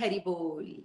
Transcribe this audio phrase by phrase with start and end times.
[0.00, 0.82] हरी बोल।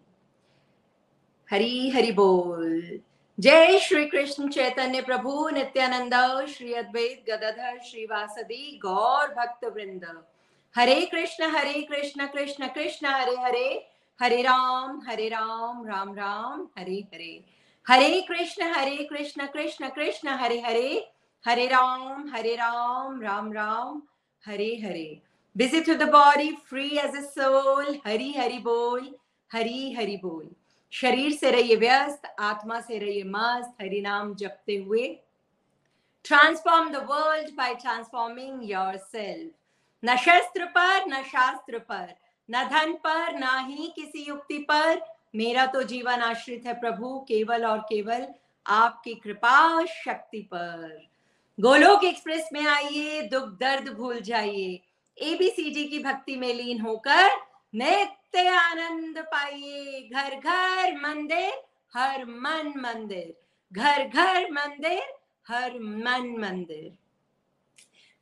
[1.52, 3.00] हरी, हरि बोल।
[3.40, 10.24] जय श्री कृष्ण चैतन्य प्रभु नित्यानंद, श्री अद्वैत गदाधर श्रीवासदी, गौर भक्त वृंद
[10.76, 13.90] हरे कृष्ण हरे कृष्ण कृष्ण कृष्ण, हरे हरे।
[14.22, 17.44] हरे राम हरे राम राम राम, हरे हरे।
[17.88, 21.12] हरे कृष्ण हरे कृष्ण कृष्ण कृष्ण, हरे हरे।
[21.48, 24.02] हरे राम हरे राम राम राम,
[24.46, 25.22] हरे हरे।
[25.55, 27.84] Busy through the body, free as a soul.
[28.05, 29.13] हरी हरि बोल
[29.51, 30.49] हरी हरि बोल
[30.93, 35.07] शरीर से रहिए व्यस्त आत्मा से रहिए मस्त हरि नाम जपते हुए
[36.26, 38.99] transform the world by transforming your
[40.03, 42.07] न शस्त्र पर न शास्त्र पर
[42.49, 45.01] न धन पर न ही किसी युक्ति पर
[45.35, 48.27] मेरा तो जीवन आश्रित है प्रभु केवल और केवल
[48.65, 51.07] आपकी कृपा शक्ति पर
[51.59, 54.79] गोलोक एक्सप्रेस में आइए दुख दर्द भूल जाइए
[55.18, 57.30] एबीसीडी की भक्ति में लीन होकर
[57.76, 61.63] नित्य आनंद पाइए। घर घर मंदिर,
[61.94, 63.34] हर मन मंदिर।
[63.74, 65.02] घर घर मंदिर,
[65.47, 66.97] हर मन मंदिर।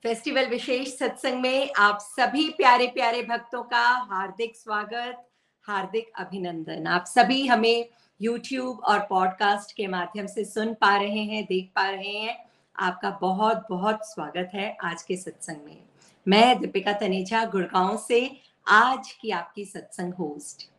[0.04, 5.30] फेस्टिवल विशेष सत्संग में आप सभी प्यारे प्यारे भक्तों का हार्दिक स्वागत,
[5.64, 7.90] हार्दिक अभिनंदन। आप सभी हमें
[8.24, 13.10] YouTube और पॉडकास्ट के माध्यम से सुन पा रहे हैं, देख पा रहे हैं। आपका
[13.10, 15.93] बहुत बहुत स्वागत है आज के सत्संग में।
[16.28, 20.70] मैं दीपिका तनेजा गुड़गांव से आज की आपकी सत्संग होस्ट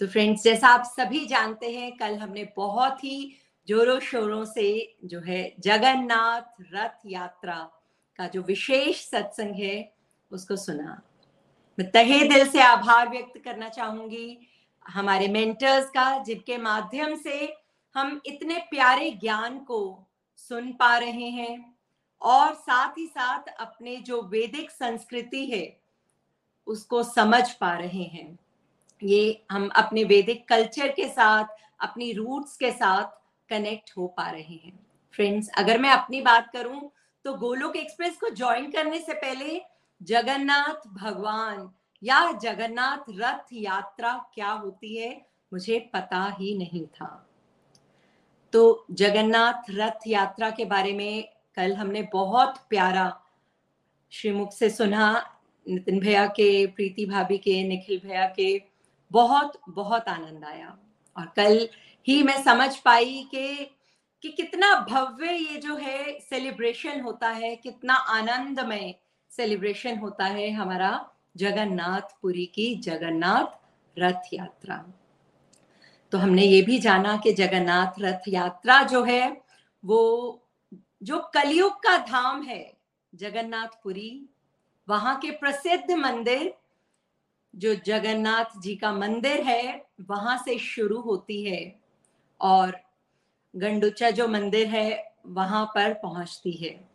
[0.00, 3.32] तो फ्रेंड्स जैसा आप सभी जानते हैं, कल हमने बहुत ही
[3.68, 7.56] जोरों शोरों से जो है जगन्नाथ रथ यात्रा
[8.18, 9.92] का जो विशेष सत्संग है,
[10.30, 11.00] उसको सुना।
[11.78, 14.38] मैं तहे दिल से आभार व्यक्त करना चाहूँगी
[14.86, 17.54] हमारे मेंटर्स का, जिनके माध्यम से
[17.94, 21.75] हम इतने प्यारे ज्ञान को सुन पा रहे हैं।
[22.22, 25.80] और साथ ही साथ अपने जो वैदिक संस्कृति है,
[26.66, 28.38] उसको समझ पा रहे हैं।
[29.02, 31.44] ये हम अपने वैदिक कल्चर के साथ,
[31.80, 33.04] अपनी रूट्स के साथ
[33.50, 34.78] कनेक्ट हो पा रहे हैं।
[35.14, 36.90] फ्रेंड्स, अगर मैं अपनी बात करूँ
[37.24, 39.60] तो गोलोक एक्सप्रेस को ज्वाइन करने से पहले
[40.00, 41.68] जगन्नाथ भगवान
[42.02, 45.10] या जगन्नाथ रथ यात्रा क्या होती है,
[45.52, 47.26] मुझे पता ही नहीं था।
[48.52, 53.20] तो जगन्नाथ रथ यात्रा के बारे में कल हमने बहुत प्यारा
[54.10, 58.62] श्रीमुख से सुना, नितिन भैया के, प्रीति भाभी के, निखिल भैया के।
[59.12, 60.78] बहुत बहुत आनंद आया।
[61.18, 61.68] और कल
[62.08, 63.72] ही मैं समझ पाई कि
[64.22, 68.94] कि कितना भव्य ये जो है सेलिब्रेशन होता है, कितना आनंदमय
[69.30, 73.66] सेलिब्रेशन होता है हमारा जगन्नाथपुरी की जगन्नाथ
[73.98, 74.84] रथ यात्रा।
[76.12, 79.42] तो हमने ये भी जाना कि जगन्नाथ रथ यात्रा जो है,
[79.84, 80.42] वो
[81.02, 82.76] जो कलयुग का धाम है,
[83.14, 84.28] जगन्नाथपुरी,
[84.88, 86.54] वहाँ के प्रसिद्ध मंदिर,
[87.54, 91.80] जो जगन्नाथ जी का मंदिर है, वहाँ से शुरू होती है
[92.40, 92.76] और
[93.56, 96.88] गंडुचा जो मंदिर है, वहाँ पर पहुँचती है।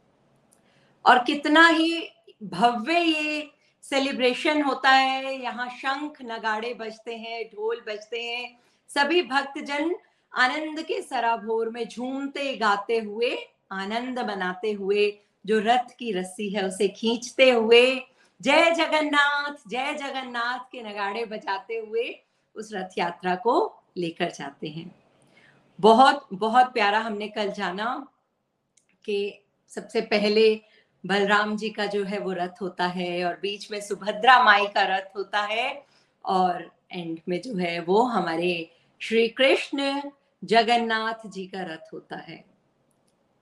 [1.06, 2.08] और कितना ही
[2.44, 3.52] भव्य ये
[3.84, 8.60] सेलिब्रेशन होता है, यहाँ शंख नगाड़े बजते हैं, ढोल बजते हैं,
[8.90, 9.96] सभी भक्तजन
[10.34, 13.36] आनंद के सराभोर में झूमते, गाते हुए
[13.72, 18.02] आनंद बनाते हुए, जो रथ की रस्सी है उसे खींचते हुए,
[18.42, 22.24] जय जगन्नाथ जय जगन्नाथ के नगाड़े बजाते हुए
[22.56, 24.96] उस रथ यात्रा को लेकर जाते हैं।
[25.80, 28.08] बहुत बहुत प्यारा हमने कल जाना
[29.06, 30.62] कि सबसे पहले
[31.06, 34.98] बलराम जी का जो है वो रथ होता है और बीच में सुभद्रा माई का
[34.98, 35.86] रथ होता है
[36.26, 40.02] और एंड में जो है वो हमारे श्री कृष्ण
[40.44, 42.51] जगन्नाथ जी का रथ होता है।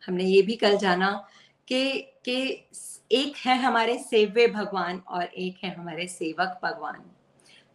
[0.08, 1.28] हमने ये भी कल जाना
[1.68, 2.66] कि कि
[3.12, 7.12] एक है हमारे सेव्य भगवान और एक है हमारे सेवक भगवान।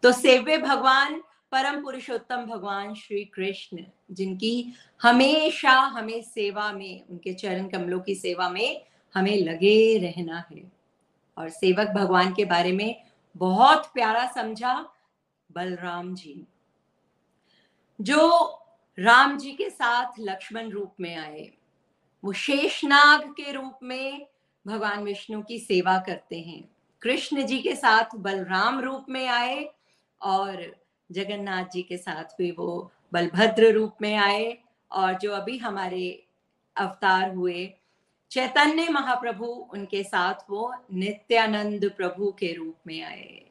[0.03, 1.23] तो सेव्य भगवान,
[1.53, 4.73] परम पुरुषोत्तम भगवान श्री कृष्ण, जिनकी
[5.03, 8.85] हमेशा हमें सेवा में, उनके चरण कमलों की सेवा में
[9.15, 10.73] हमें लगे रहना है।
[11.39, 13.05] और सेवक भगवान के बारे में
[13.37, 14.89] बहुत प्यारा समझा
[15.53, 16.47] बलराम जी।
[18.01, 18.51] जो
[18.99, 21.51] राम जी के साथ लक्ष्मण रूप में आए
[22.25, 24.27] वो शेषनाग के रूप में
[24.67, 26.71] भगवान विष्णु की सेवा करते हैं।
[27.03, 29.71] कृष्ण जी के साथ बलराम रूप में आए
[30.21, 30.77] और
[31.13, 34.59] जगन्नाथ जी के साथ भी वो बलभद्र रूप में आए
[34.91, 36.27] और जो अभी हमारे
[36.77, 37.75] अवतार हुए,
[38.31, 43.43] चैतन्य महाप्रभु उनके साथ वो नित्यानंद प्रभु के रूप में आए।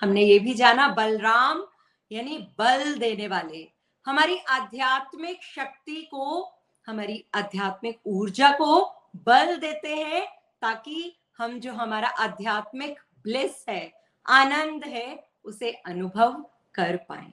[0.00, 1.64] हमने ये भी जाना बलराम
[2.12, 3.68] यानी बल देने वाले।
[4.06, 6.53] हमारी आध्यात्मिक शक्ति को
[6.86, 8.82] हमारी आध्यात्मिक ऊर्जा को
[9.26, 10.24] बल देते हैं
[10.62, 13.92] ताकि हम जो हमारा आध्यात्मिक ब्लिस है,
[14.26, 16.32] आनंद है, उसे अनुभव
[16.74, 17.32] कर पाए।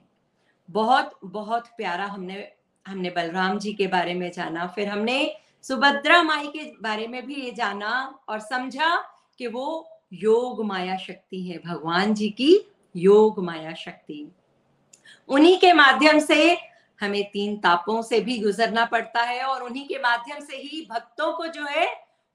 [0.69, 2.48] बहुत बहुत प्यारा हमने
[2.86, 7.36] हमने बलराम जी के बारे में जाना, फिर हमने सुभद्रा माई के बारे में भी
[7.36, 8.95] ये जाना और समझा
[9.39, 12.59] कि वो योग माया शक्ति है, भगवान जी की
[12.95, 14.27] योग माया शक्ति।
[15.30, 16.57] उन्हीं के माध्यम से
[17.01, 21.33] हमें तीन तापों से भी गुजरना पड़ता है और उन्हीं के माध्यम से ही भक्तों
[21.33, 21.88] को जो है,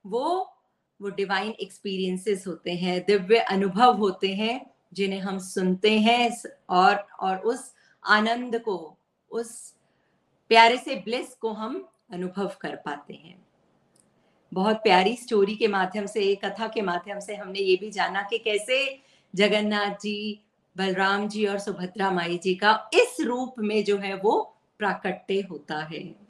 [0.06, 0.52] वो
[1.00, 6.36] वो डिवाइन एक्सपीरियंसेस होते हैं, दिव्य अनुभव होते हैं, जिन्हें हम सुनते हैं
[6.70, 7.74] और और उस
[8.06, 8.96] आनंद को,
[9.30, 9.74] उस
[10.48, 13.46] प्यारे से ब्लिस को हम अनुभव कर पाते हैं।
[14.54, 18.38] बहुत प्यारी स्टोरी के माध्यम से, कथा के माध्यम से हमने ये भी जाना कि
[18.38, 19.02] कैसे
[19.34, 20.40] जगन्नाथ जी,
[20.76, 25.78] बलराम जी और सुभद्रा माई जी का इस रूप में जो है वो प्राकट्य होता
[25.78, 26.26] है।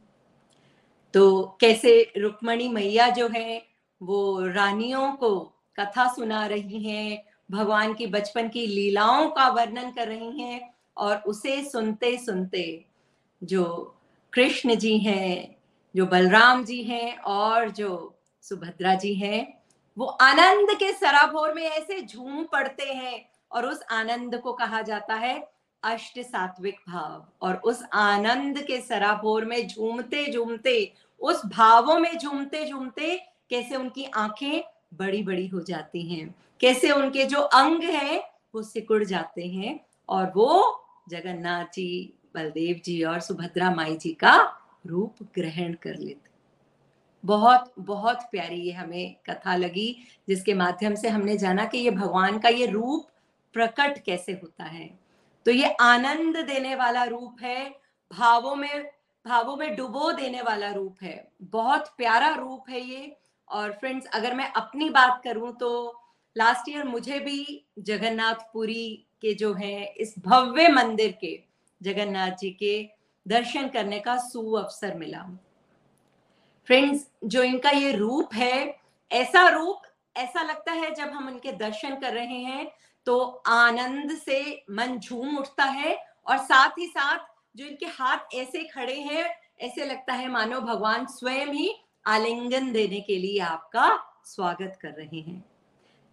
[1.15, 3.67] तो कैसे रुक्मणी मैया जो है,
[4.03, 5.41] वो रानियों को
[5.81, 11.17] कथा सुना रही हैं, भगवान की बचपन की लीलाओं का वर्णन कर रही हैं और
[11.17, 12.85] उसे सुनते सुनते
[13.45, 13.95] जो
[14.33, 15.57] कृष्ण जी हैं,
[15.97, 19.63] जो बलराम जी हैं और जो सुभद्रा जी हैं,
[19.99, 25.15] वो आनंद के सराभोर में ऐसे झूम पड़ते हैं और उस आनंद को कहा जाता
[25.15, 25.56] है
[25.87, 32.65] अष्ट सात्विक भाव और उस आनंद के सराबोर में झूमते झूमते, उस भावों में झूमते
[32.67, 33.17] झूमते
[33.51, 34.63] कैसे उनकी आँखें
[34.95, 38.21] बड़ी बड़ी हो जाती हैं, कैसे उनके जो अंग हैं
[38.55, 44.37] वो सिकुड़ जाते हैं और वो जगन्नाथ जी, बलदेव जी और सुभद्रा माई जी का
[44.87, 46.31] रूप ग्रहण कर लेते
[47.25, 49.97] बहुत बहुत प्यारी ये हमें कथा लगी,
[50.29, 53.07] जिसके माध्यम से हमने जाना कि ये भगवान का ये रूप
[53.55, 55.06] प्रकट कैसे होता है।
[55.47, 57.69] तो ये आनंद देने वाला रूप है,
[58.11, 58.85] भावों में
[59.27, 63.17] भावों में डुबो देने वाला रूप है। बहुत प्यारा रूप है ये।
[63.49, 65.71] और फ्रेंड्स अगर मैं अपनी बात करूँ तो
[66.37, 71.39] लास्ट ईयर मुझे भी जगन्नाथपुरी के जो है, इस भव्य मंदिर के
[71.81, 72.89] जगन्नाथ जी के
[73.27, 75.23] दर्शन करने का सु अवसर मिला।
[76.69, 78.77] फ्रेंड्स जो इनका ये रूप है,
[79.11, 79.83] ऐसा रूप,
[80.17, 82.71] ऐसा लगता है जब हम उनके दर्शन कर रहे हैं
[83.07, 87.19] तो आनंद से मन झूम उठता है और साथ ही साथ
[87.57, 89.25] जो इनके हाथ ऐसे खड़े हैं,
[89.61, 91.75] ऐसे लगता है मानो भगवान स्वयं ही
[92.07, 93.89] आलिंगन देने के लिए आपका
[94.25, 95.45] स्वागत कर रहे हैं।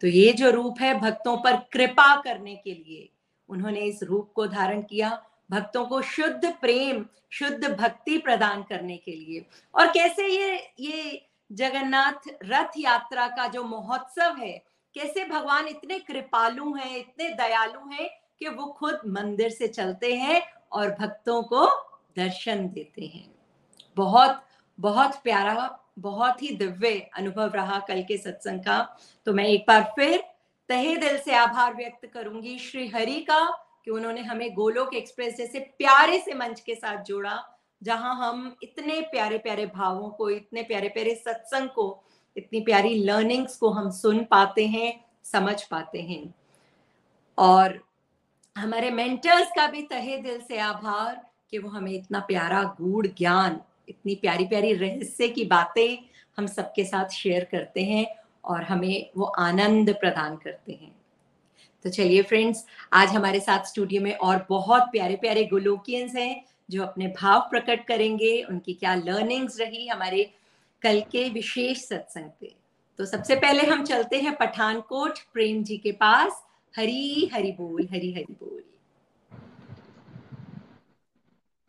[0.01, 3.10] तो ये जो रूप है भक्तों पर कृपा करने के लिए
[3.50, 5.10] उन्होंने इस रूप को धारण किया,
[5.51, 12.30] भक्तों को शुद्ध प्रेम, शुद्ध भक्ति प्रदान करने के लिए। और कैसे ये ये जगन्नाथ
[12.44, 14.62] रथ यात्रा का जो महोत्सव है
[14.96, 18.10] कैसे भगवान इतने कृपालु हैं, इतने दयालु हैं
[18.40, 21.66] कि वो खुद मंदिर से चलते हैं और भक्तों को
[22.18, 23.30] दर्शन देते हैं।
[23.98, 24.44] बहुत
[24.80, 28.98] बहुत प्यारा, बहुत ही दिव्य अनुभव रहा कल के सत्संग का।
[29.28, 30.18] तो मैं एक बार फिर
[30.70, 33.46] तहे दिल से आभार व्यक्त करूँगी श्री हरि का
[33.86, 37.38] कि उन्होंने हमें गोलोक एक्सप्रेस जैसे प्यारे से मंच के साथ जोड़ा,
[37.82, 42.04] जहाँ हम इतने प्यारे प्यारे भावों को, इतने प्यारे प्यारे सत्संग को
[42.38, 46.34] इतनी प्यारी लर्निंग्स को हम सुन पाते हैं, समझ पाते हैं।
[47.38, 47.80] और
[48.58, 53.60] हमारे मेंटर्स का भी तहे दिल से आभार कि वो हमें इतना प्यारा गूढ़ ज्ञान,
[53.90, 55.98] इतनी प्यारी प्यारी रहस्य की बातें
[56.38, 58.06] हम सबके साथ शेयर करते हैं
[58.46, 60.96] और हमें वो आनंद प्रदान करते हैं।
[61.84, 66.84] तो चलिए फ्रेंड्स आज हमारे साथ स्टूडियो में और बहुत प्यारे प्यारे गोलोकियंस हैं जो
[66.84, 70.34] अपने भाव प्रकट करेंगे, उनकी क्या लर्निंग्स रही, हमारे
[70.84, 72.56] कल के विशेष सत्संग पे।
[73.00, 76.44] तो सबसे पहले हम चलते हैं पठानकोट, प्रेम जी के पास।
[76.78, 78.63] हरी, हरि बोल, हरी, हरि बोल।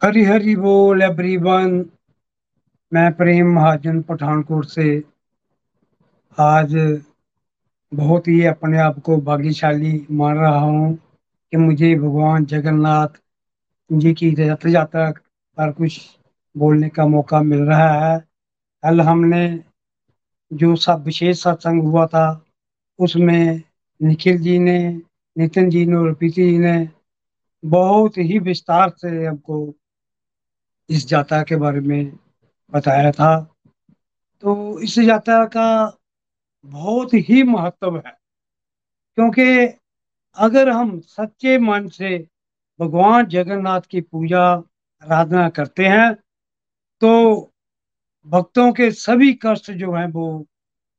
[0.02, 1.84] हरी हरी बोल एवरीवन
[2.92, 5.02] मैं प्रेम महाजन पठानकोट से
[6.38, 7.02] आज
[7.92, 10.94] बहुत ही अपने आप को भाग्यशाली मान रहा हूँ
[11.52, 13.08] कि मुझे भगवान जगन्नाथ
[13.92, 15.10] जी की रथ यात्रा
[15.56, 16.18] पर कुछ
[16.56, 18.33] बोलने का मौका मिल रहा है।
[18.84, 19.44] कल हमने
[20.50, 22.44] जो सब विशेष सत्संग हुआ था,
[22.98, 23.62] उसमें
[24.00, 24.78] निखिल जी ने,
[25.36, 26.88] नितिन जी ने और प्रीति जी ने
[27.62, 29.74] बहुत ही विस्तार से हमको
[30.90, 32.12] इस यात्रा के बारे में
[32.72, 33.38] बताया था।
[34.42, 35.98] तो इस यात्रा का
[36.64, 38.16] बहुत ही महत्व है,
[39.18, 39.78] क्योंकि
[40.36, 42.16] अगर हम सच्चे मन से
[42.80, 44.44] भगवान जगन्नाथ की पूजा,
[45.02, 46.14] आराधना करते हैं
[47.02, 47.50] तो
[48.26, 50.46] भक्तों के सभी कष्ट जो हैं वो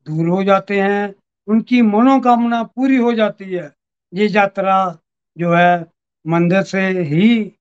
[0.08, 1.13] दूर हो जाते हैं,
[1.48, 3.72] उनकी मनोकामना पूरी हो जाती है।
[4.13, 4.77] ये यात्रा
[5.38, 5.86] जो है
[6.25, 7.51] मंदिर से ही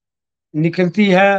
[0.54, 1.32] निकलती है।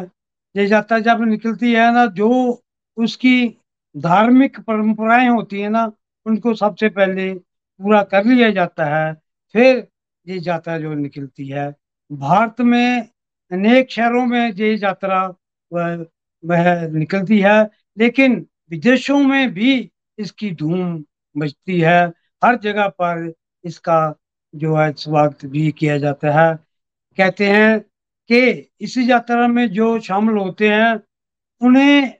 [0.56, 2.62] ये यात्रा जब निकलती है ना, जो
[2.98, 3.48] उसकी
[3.96, 5.92] धार्मिक परंपराएँ होती है ना,
[6.26, 9.14] उनको सबसे पहले पूरा कर लिया जाता है।
[9.56, 9.88] फिर
[10.28, 11.74] ये यात्रा जो निकलती है।
[12.12, 13.08] भारत में
[13.52, 15.24] अनेक शहरों में ये यात्रा
[15.72, 21.06] वह निकलती है। लेकिन विदेशों में भी इसकी धूम
[21.38, 23.34] मचती है। हर जगह पर
[23.64, 24.16] इसका
[24.56, 26.56] जो है स्वागत भी किया जाता है।
[27.18, 27.80] कहते हैं
[28.30, 31.04] कि इस यात्रा में जो शामिल होते हैं,
[31.62, 32.14] उन्हें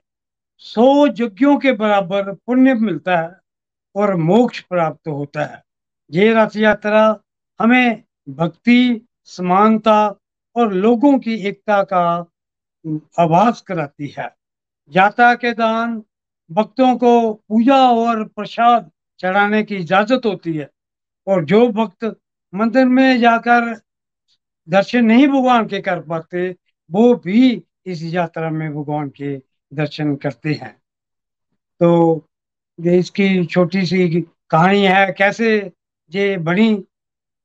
[0.58, 3.40] सौ यज्ञों के बराबर पुण्य मिलता है
[3.96, 5.62] और मोक्ष प्राप्त होता है।
[6.10, 7.20] ये रथ यात्रा
[7.60, 10.14] हमें भक्ति, समानता
[10.56, 12.30] और लोगों की एकता का
[13.18, 14.35] आभास कराती है।
[14.92, 16.02] यात्रा के दान
[16.50, 18.90] भक्तों को पूजा और प्रसाद
[19.20, 20.70] चढ़ाने की इजाज़त होती है।
[21.26, 22.04] और जो भक्त
[22.54, 23.74] मंदिर में जाकर
[24.68, 26.56] दर्शन नहीं भगवान के कर पाते,
[26.90, 29.36] वो भी इस यात्रा में भगवान के
[29.72, 30.72] दर्शन करते हैं।
[31.80, 32.28] तो
[32.80, 35.72] ये इसकी छोटी सी कहानी है, कैसे
[36.10, 36.74] ये बनी।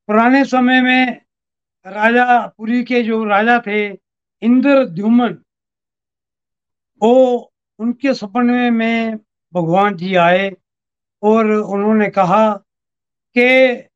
[0.07, 1.21] पुराने समय में
[1.87, 3.87] राजा, पुरी के जो राजा थे
[4.41, 5.37] इंद्र द्युमन
[7.01, 9.17] वो उनके सपने में
[9.53, 10.51] भगवान जी आए
[11.23, 12.47] और उन्होंने कहा
[13.35, 13.87] कि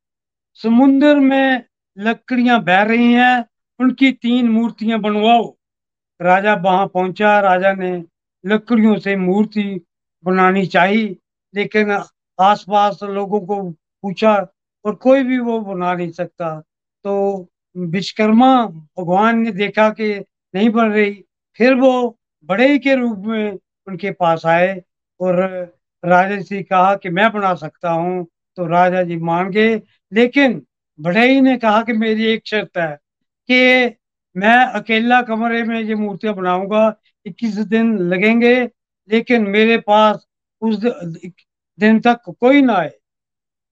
[0.60, 1.64] समुन्द्र में
[1.98, 3.46] लकड़ियाँ बह रही हैं,
[3.80, 5.56] उनकी तीन मूर्तियाँ बनवाओ।
[6.20, 7.92] राजा वहाँ पहुँचा, राजा ने
[8.44, 9.64] लकड़ियों से मूर्ति
[10.24, 11.16] बनानी चाहिए,
[11.54, 11.92] लेकिन
[12.40, 13.62] आसपास लोगों को
[14.04, 14.34] पूछा
[14.86, 16.60] और कोई भी वो बना नहीं सकता।
[17.06, 20.14] तो विश्वकर्मा भगवान ने देखा कि
[20.54, 21.12] नहीं बन रही,
[21.60, 22.18] फिर वो
[22.50, 24.82] बड़े के रूप में उनके पास आए
[25.20, 25.40] और
[26.04, 28.26] राजा से कहा कि मैं बना सकता हूँ
[28.58, 29.76] तो राजा जी मान गए।
[30.12, 30.62] लेकिन
[31.00, 32.96] बड़े ने कहा कि मेरी एक शर्त है
[33.50, 33.96] कि
[34.36, 38.56] मैं अकेला कमरे में ये मूर्तियाँ बनाऊँगा, इक्कीस दिन लगेंगे,
[39.10, 40.26] लेकिन मेरे पास
[40.62, 40.80] उस
[41.80, 42.90] दिन तक कोई ना आए।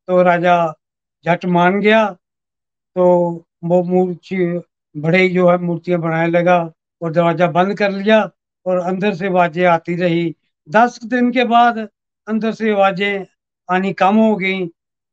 [0.08, 0.56] तो राजा
[1.26, 2.06] झट मान गया
[2.96, 3.06] तो
[3.66, 4.62] वो मूर्ति,
[4.96, 6.58] बड़े जो है मूर्तियाँ बनाने लगा
[7.02, 8.22] और दरवाज़ा बंद कर लिया।
[8.66, 10.34] और अंदर से आवाज़ें आती रही।
[10.68, 11.78] दस दिन के बाद
[12.28, 13.26] अंदर से आवाज़ें
[13.70, 14.66] आनी कम हो गई।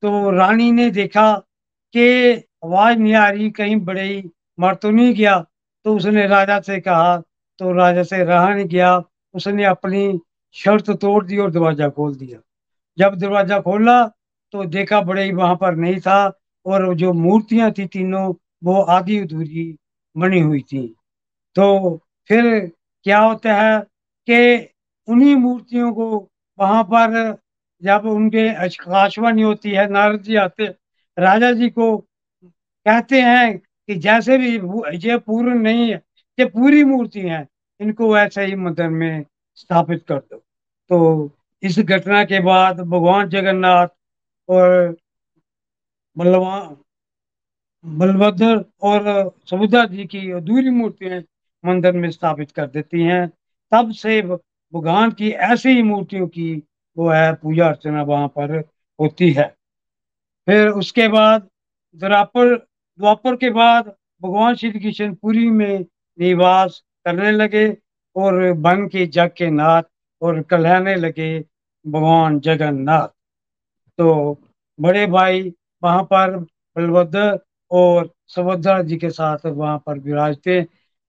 [0.02, 1.32] तो रानी ने देखा
[1.94, 2.32] कि
[2.64, 4.22] आवाज़ नहीं आ रही, कहीं बड़े ही
[4.58, 5.38] मर तो नहीं गया।
[5.86, 7.16] तो उसने राजा से कहा
[7.58, 9.02] तो राजा से रहा नहीं गया।
[9.34, 10.20] उसने अपनी
[10.56, 12.38] शर्त तोड़ दी और दरवाज़ा खोल दिया।
[12.98, 14.02] जब दरवाज़ा खोला
[14.54, 16.32] तो देखा बड़े ही वहाँ पर नहीं था
[16.66, 18.32] और जो मूर्तियाँ थी तीनों,
[18.64, 19.76] वो आधी अधूरी
[20.16, 20.86] बनी हुई थी।
[21.56, 21.96] तो
[22.30, 22.44] फिर
[23.06, 23.80] क्या होता है
[24.28, 24.68] कि
[25.08, 26.06] उन्हीं मूर्तियों को
[26.58, 27.38] वहाँ पर
[27.82, 30.66] जब उनके आकाशवाणी होती है, नारद जी आते,
[31.18, 31.96] राजा जी को
[32.86, 34.52] कहते हैं कि जैसे भी
[35.06, 36.02] ये पूर्ण नहीं है,
[36.38, 37.46] ये पूरी मूर्ति है,
[37.80, 39.24] इनको ऐसे ही मंदिर में
[39.56, 40.36] स्थापित कर दो।
[40.90, 41.30] तो
[41.62, 43.88] इस घटना के बाद भगवान जगन्नाथ
[44.48, 44.96] और
[46.16, 46.76] बलवान
[47.84, 49.04] बलभद्र और
[49.50, 51.20] सुभद्रा जी की अधूरी मूर्तियाँ
[51.64, 53.26] मंदिर में स्थापित कर देती हैं।
[53.72, 56.52] तब से भगवान की ऐसी ही मूर्तियों की
[56.96, 58.58] वो है, पूजा अर्चना वहाँ पर
[58.98, 59.48] होती है।
[60.48, 61.48] फिर उसके बाद
[61.96, 62.54] द्वापर
[62.98, 65.84] द्वापर के बाद भगवान श्री कृष्ण पुरी में
[66.18, 67.66] निवास करने लगे
[68.16, 69.82] और बन के जग के नाथ
[70.22, 71.38] और कहलाने लगे
[71.84, 73.08] भगवान जगन्नाथ।
[73.98, 74.38] तो
[74.78, 75.52] बड़े भाई
[75.82, 76.36] वहाँ पर
[76.76, 77.38] बलभद्र
[77.70, 80.60] और सुभद्रा जी के साथ वहाँ पर विराजते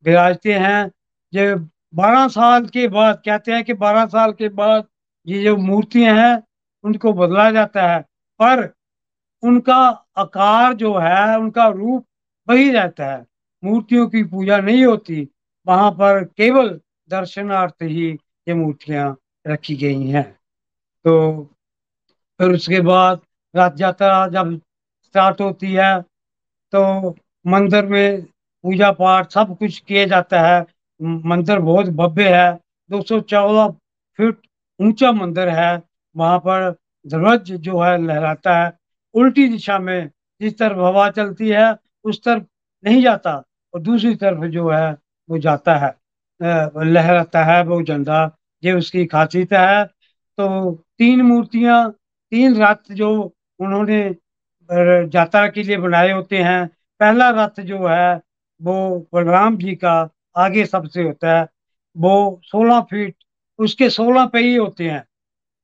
[0.06, 0.92] विराजते हैं।
[1.34, 4.88] जो बारह साल के बाद, कहते हैं कि बारह साल के बाद
[5.28, 6.44] ये जो मूर्तियाँ हैं,
[6.84, 8.02] उनको बदला जाता है।
[8.42, 8.74] पर
[9.44, 12.06] उनका आकार जो है, उनका रूप
[12.50, 13.26] वही रहता है।
[13.64, 15.28] मूर्तियों की पूजा नहीं होती।
[15.68, 18.12] वहाँ पर केवल दर्शनार्थ ही
[18.48, 19.18] ये मूर्तियाँ
[19.48, 20.40] रखी गई हैं।
[21.06, 21.44] तो
[22.40, 23.20] फिर उसके बाद
[23.56, 24.62] रथ यात्रा जब
[25.04, 26.02] स्टार्ट होती है
[26.72, 27.10] तो
[27.48, 28.26] मंदिर में
[28.64, 30.62] पूजा पाठ सब कुछ किया जाता है।
[31.00, 32.52] मंदिर बहुत भव्य है।
[32.90, 33.68] दो सौ चौदह
[34.20, 34.40] फीट
[34.80, 35.82] ऊँचा मंदिर है।
[36.16, 36.70] वहाँ पर
[37.06, 38.72] ध्वज जो है लहराता है।
[39.16, 40.10] उल्टी दिशा में
[40.42, 42.44] जिस तरफ़ हवा चलती है, उस तरफ़
[42.84, 43.34] नहीं जाता
[43.74, 44.92] और दूसरी तरफ़ जो है,
[45.30, 45.94] वो जाता है।
[46.42, 48.24] लहराता है वो झंडा
[48.64, 51.90] ये उसकी खासियत है। तो तीन मूर्तियाँ,
[52.32, 53.12] तीन रथ जो
[53.60, 54.00] उन्होंने
[55.16, 56.68] यात्रा के लिए बनाए होते हैं।
[57.00, 58.22] पहला रथ जो है
[58.62, 59.94] वो बलराम जी का
[60.38, 61.48] आगे सबसे होता है।
[61.96, 63.16] वो सोलह फीट,
[63.60, 65.04] उसके सोलह पे ही होते हैं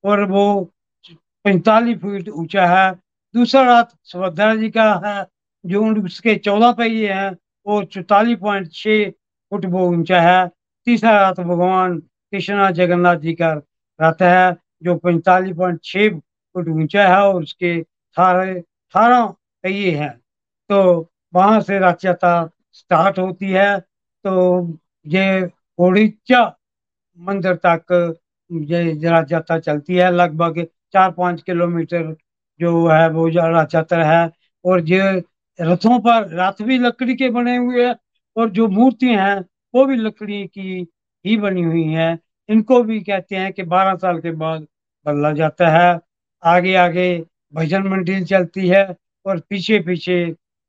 [0.04, 0.74] और वो
[1.46, 2.92] पैंतालीस फीट ऊँचा है।
[3.36, 5.26] दूसरा रथ सुभद्रा जी का है,
[5.66, 7.30] जो उसके चौदह पहिए है
[7.66, 9.10] वो चौतालीस पॉइंट छह
[9.52, 10.48] फुट वो ऊँचा है।
[10.88, 13.52] तीसरा रथ भगवान कृष्णा जगन्नाथ जी का
[14.00, 19.26] रथ है, जो पैंतालीस पॉइंट छह फुट ऊँचा है और उसके अठारह अठारह
[19.64, 20.12] पहिए हैं।
[20.70, 22.44] तो वहाँ से रथ यात्रा
[22.78, 24.34] स्टार्ट होती है तो
[25.06, 25.26] ये
[25.80, 26.44] ओडिचा
[27.20, 28.18] मंदिर तक
[28.52, 32.16] ये रथ यात्रा चलती है, लगभग चार पाँच किलोमीटर
[32.60, 34.30] जो है वो रथ यात्रा है।
[34.66, 35.02] और ये
[35.60, 37.96] रथों पर रथ भी लकड़ी के बने हुए हैं
[38.36, 39.40] और जो मूर्तियाँ हैं,
[39.74, 40.88] वो भी लकड़ी की
[41.26, 42.18] ही बनी हुई हैं।
[42.50, 44.68] इनको भी कहते हैं कि बारह साल के बाद
[45.06, 46.00] बदला जाता है।
[46.44, 47.10] आगे आगे
[47.54, 48.86] भजन मंडली चलती है
[49.26, 50.26] और पीछे पीछे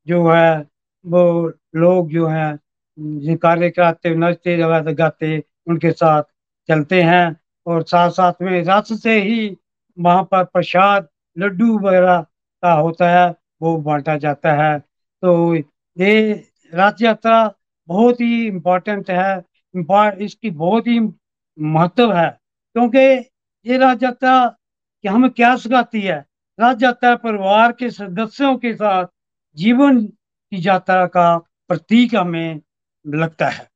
[0.06, 0.66] जो है
[1.08, 4.56] वो लोग जो हैं कार्य कराते, नचते
[4.94, 6.22] गाते, उनके साथ
[6.68, 7.36] चलते हैं
[7.66, 9.56] और साथ साथ में रथ से ही
[9.98, 12.20] वहाँ पर प्रसाद, लड्डू वगैरह
[12.62, 16.32] का होता है, वो बांटा जाता है। तो ये
[16.72, 17.38] रथ यात्रा
[17.88, 19.44] बहुत ही इम्पोर्टेंट है
[20.20, 21.00] इसकी बहुत ही
[21.58, 22.28] महत्व है,
[22.76, 22.98] क्योंकि
[23.66, 24.54] ये रथ यात्रा
[25.04, 26.24] हमें क्या सिखाती है?
[26.58, 29.06] रथ यात्रा परिवार के सदस्यों के साथ,
[29.56, 30.00] जीवन
[30.52, 31.36] की यात्रा का
[31.68, 32.60] प्रतीक हमें
[33.04, 33.68] लगता है।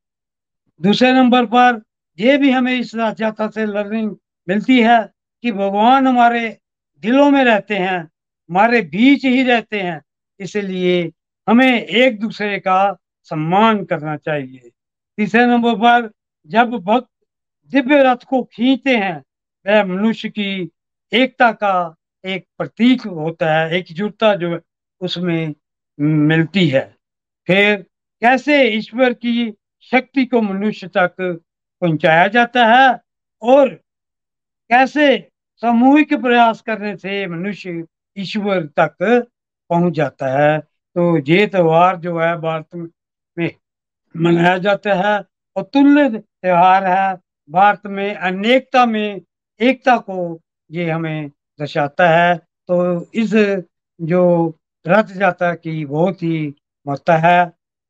[0.81, 1.83] दूसरे नंबर पर
[2.19, 4.15] यह भी हमें इस यात्रा से लर्निंग
[4.49, 4.99] मिलती है
[5.45, 6.49] कि भगवान हमारे
[7.03, 10.01] दिलों में रहते हैं, हमारे बीच ही रहते हैं,
[10.41, 11.11] इसलिए
[11.49, 14.71] हमें एक दूसरे का सम्मान करना चाहिए।
[15.19, 16.11] तीसरे नंबर पर
[16.47, 17.09] जब भक्त
[17.71, 19.17] दिव्य रथ को खींचते हैं,
[19.67, 20.71] वह मनुष्य की
[21.13, 24.61] एकता का एक प्रतीक होता है, एकजुटता जो
[25.01, 25.55] उसमें
[26.01, 26.95] मिलती है।
[27.49, 27.77] फिर
[28.23, 29.51] कैसे ईश्वर की
[29.83, 31.15] शक्ति को मनुष्य तक
[31.83, 33.01] पहुँचाया जाता है
[33.43, 33.69] और
[34.71, 35.17] कैसे
[35.63, 37.85] सामूहिक प्रयास करने से मनुष्य
[38.17, 38.97] ईश्वर तक
[39.71, 42.91] पहुँच जाता है। तो ये त्योहार जो है भारत
[43.39, 43.51] में
[44.15, 45.19] मनाया जाता है।
[45.57, 47.15] और तुल्य त्योहार है।
[47.51, 49.21] भारत में अनेकता में
[49.61, 53.35] एकता को ये हमें दर्शाता है। तो इस
[54.01, 54.23] जो
[54.87, 56.55] रथ यात्रा की बहुत ही
[56.87, 57.45] महत्ता है।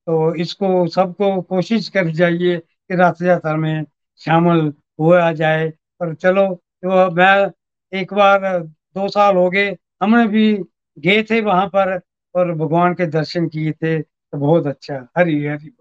[0.06, 3.84] तो इसको सबको कोशिश करनी चाहिए कि रथ यात्रा में
[4.20, 5.68] शामिल हुआ जाए।
[6.00, 7.50] पर चलो तो मैं
[7.92, 10.52] एक बार, दो साल हो गए, हमने भी
[10.98, 12.00] गए थे वहाँ पर
[12.34, 15.72] और भगवान के दर्शन किए थे। तो बहुत अच्छा हरी हरी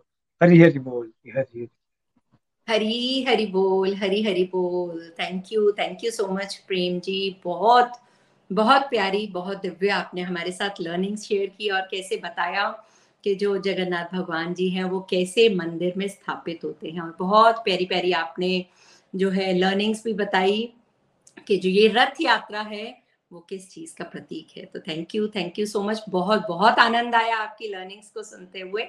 [0.41, 1.67] हरी हरी बोल, हरी
[2.67, 7.93] हरी। हरी बोल, हरी हरी बोल। Thank you thank you so much Prem ji, बहुत
[8.51, 12.85] बहुत प्यारी, बहुत दिव्य आपने हमारे साथ लर्निंग शेयर की और कैसे बताया
[13.23, 17.55] कि जो जगन्नाथ भगवान जी हैं, वो कैसे मंदिर में स्थापित होते हैं। और बहुत
[17.55, 18.65] प्यारी प्यारी आपने
[19.15, 20.73] जो है लर्निंग्स भी बताई
[21.47, 25.27] कि जो ये रथ यात्रा है, वो किस चीज़ का प्रतीक है। तो thank you
[25.27, 28.83] thank you so much बहुत बहुत आनंद आया आपकी लर्निंग्स को सुनते हुए।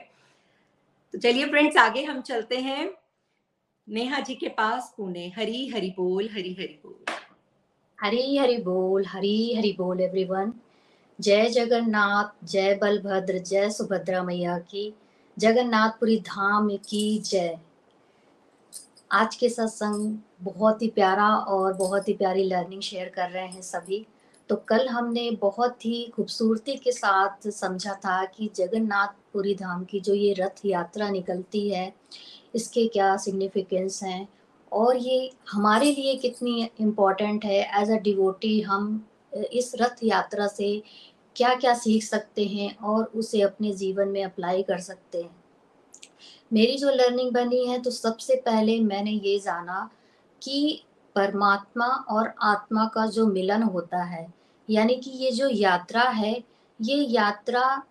[1.13, 2.93] तो चलिए फ्रेंड्स आगे हम चलते हैं।
[3.89, 7.22] नेहा जी के पास पुणे। हरी हरी बोल, हरी हरी बोल।
[8.03, 10.53] हरी हरी बोल, हरी हरी बोल एवरीवन
[11.19, 14.95] जय जगन्नाथ, जय बलभद्र, जय सुभद्रा मैया की.
[15.37, 17.59] जगन्नाथपुरी धाम की जय.
[19.13, 23.63] आज के सत्संग बहुत ही प्यारा और बहुत ही प्यारी लर्निंग शेयर कर रहे हैं
[23.63, 24.07] सभी.
[24.49, 30.15] तो कल हमने बहुत ही खूबसूरती के साथ समझा था कि जगन्नाथपुरी धाम की जो
[30.15, 31.93] ये रथ यात्रा निकलती है,
[32.55, 34.29] इसके क्या सिग्निफिकेंस हैं
[34.73, 40.83] और ये हमारे लिए कितनी इम्पोर्टेंट है एज अ डिवोटी हम इस रथ यात्रा से
[41.37, 45.35] क्या क्या सीख सकते हैं और उसे अपने जीवन में अप्लाई कर सकते हैं।
[46.53, 49.89] मेरी जो लर्निंग बनी है तो सबसे पहले मैंने ये जाना
[50.43, 50.83] कि
[51.17, 54.27] परमात्मा और आत्मा का जो मिलन होता है,
[54.69, 56.33] यानी कि ये जो यात्रा है,
[56.81, 57.83] ये यात्रा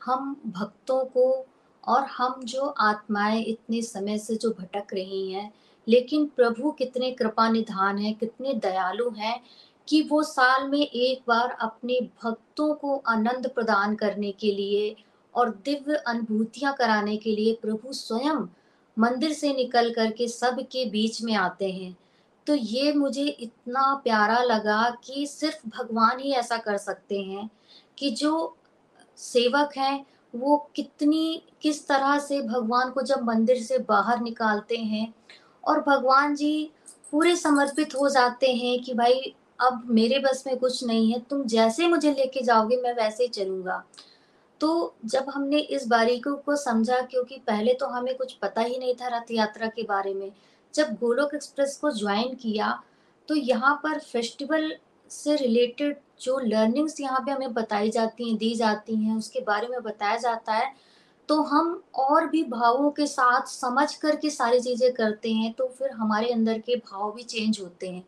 [0.00, 1.46] हम भक्तों को
[1.84, 5.52] और हम जो आत्माएँ इतने समय से जो भटक रही हैं
[5.88, 9.40] लेकिन प्रभु कितने कृपा निधान है, कितने दयालु हैं
[9.88, 14.94] कि वो साल में एक बार अपने भक्तों को आनंद प्रदान करने के लिए
[15.34, 18.46] और दिव्य अनुभूतियाँ कराने के लिए प्रभु स्वयं
[18.96, 21.96] मंदिर से निकल करके सब के बीच में आते हैं।
[22.46, 27.50] तो ये मुझे इतना प्यारा लगा कि सिर्फ़ भगवान ही ऐसा कर सकते हैं
[27.98, 28.56] कि जो
[29.18, 35.14] सेवक हैं, वो कितनी, किस तरह से भगवान को जब मंदिर से बाहर निकालते हैं
[35.64, 36.70] और भगवान जी
[37.12, 41.42] पूरे समर्पित हो जाते हैं कि भाई, अब मेरे बस में कुछ नहीं है, तुम
[41.44, 43.82] जैसे मुझे लेके जाओगे, मैं वैसे ही चलूँगा।
[44.60, 48.94] तो जब हमने इस बारीकों को समझा, क्योंकि पहले तो हमें कुछ पता ही नहीं
[48.94, 50.30] था रथ यात्रा के बारे में,
[50.74, 52.78] जब गोलोक एक्सप्रेस को ज्वाइन किया
[53.28, 54.72] तो यहाँ पर फेस्टिवल
[55.10, 59.68] से रिलेटेड जो लर्निंग्स यहाँ पे हमें बताई जाती हैं, दी जाती हैं, उसके बारे
[59.68, 60.72] में बताया जाता है
[61.30, 65.90] तो हम और भी भावों के साथ समझ करके सारी चीज़ें करते हैं तो फिर
[65.90, 68.04] हमारे अंदर के भाव भी चेंज होते हैं।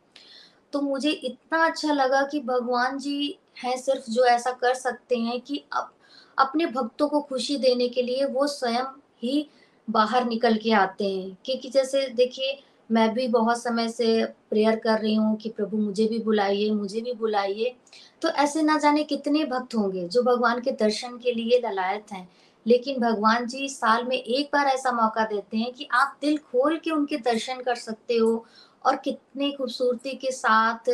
[0.72, 5.40] तो मुझे इतना अच्छा लगा कि भगवान जी हैं सिर्फ़ जो ऐसा कर सकते हैं
[5.40, 5.92] कि अब
[6.38, 8.84] अपने भक्तों को खुशी देने के लिए वो स्वयं
[9.22, 9.48] ही
[9.90, 12.58] बाहर निकल के आते हैं। क्योंकि जैसे देखिए,
[12.90, 17.00] मैं भी बहुत समय से प्रेयर कर रही हूँ कि प्रभु मुझे भी बुलाइए, मुझे
[17.00, 17.74] भी बुलाइए।
[18.22, 22.28] तो ऐसे ना जाने कितने भक्त होंगे जो भगवान के दर्शन के लिए ललायत हैं।
[22.66, 26.76] लेकिन भगवान जी साल में एक बार ऐसा मौका देते हैं कि आप दिल खोल
[26.78, 28.44] के उनके दर्शन कर सकते हो
[28.86, 30.90] और कितने खूबसूरती के साथ,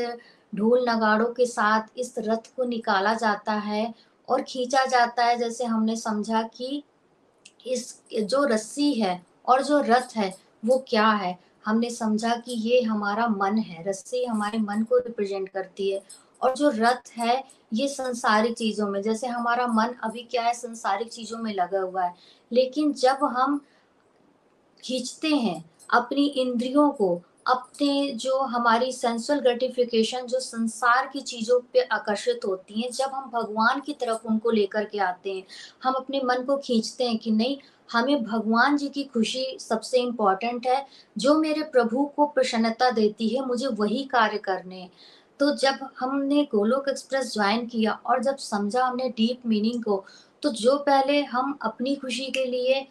[0.54, 3.94] ढोल नगाड़ों के साथ इस रथ को निकाला जाता है
[4.28, 6.82] और खींचा जाता है। जैसे हमने समझा कि
[7.66, 11.38] इस, जो रस्सी है और जो रथ है, वो क्या है?
[11.66, 16.02] हमने समझा कि ये हमारा मन है। रस्सी हमारे मन को रिप्रेजेंट करती है
[16.42, 21.08] और जो रथ है, ये संसारिक चीज़ों में, जैसे हमारा मन अभी क्या है, संसारिक
[21.08, 22.14] चीज़ों में लगा हुआ है।
[22.52, 23.64] लेकिन जब हम
[24.84, 31.80] खींचते हैं अपनी इंद्रियों को, अपने जो हमारी सेंसुअल ग्रेटिफिकेशन जो संसार की चीज़ों पे
[31.80, 35.42] आकर्षित होती हैं, जब हम भगवान की तरफ़ उनको लेकर के आते हैं,
[35.82, 37.58] हम अपने मन को खींचते हैं कि नहीं,
[37.92, 40.86] हमें भगवान जी की खुशी सबसे इम्पोर्टेंट है।
[41.18, 44.90] जो मेरे प्रभु को प्रसन्नता देती है, मुझे वही कार्य करने
[45.40, 50.04] तो जब हमने गोलोक एक्सप्रेस ज्वाइन किया और जब समझा हमने डीप मीनिंग को
[50.42, 52.86] तो जो पहले हम अपनी खुशी के लिए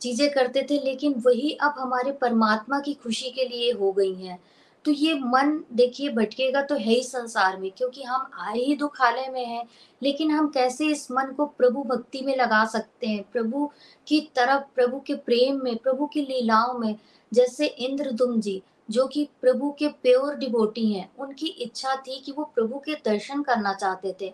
[0.00, 4.38] चीज़ें करते थे, लेकिन वही अब हमारे परमात्मा की खुशी के लिए हो गई हैं।
[4.84, 9.28] तो ये मन देखिए भटकेगा तो है ही संसार में, क्योंकि हम आए ही दुखालय
[9.28, 9.64] में हैं,
[10.02, 13.24] लेकिन हम कैसे इस मन को प्रभु भक्ति में लगा सकते हैं?
[13.32, 13.70] प्रभु
[14.06, 16.96] की तरफ़ प्रभु के प्रेम में, प्रभु की लीलाओं में,
[17.32, 22.44] जैसे इंद्रदुम जी जो कि प्रभु के प्योर डिबोटी हैं, उनकी इच्छा थी कि वो
[22.44, 24.32] प्रभु के दर्शन करना चाहते थे।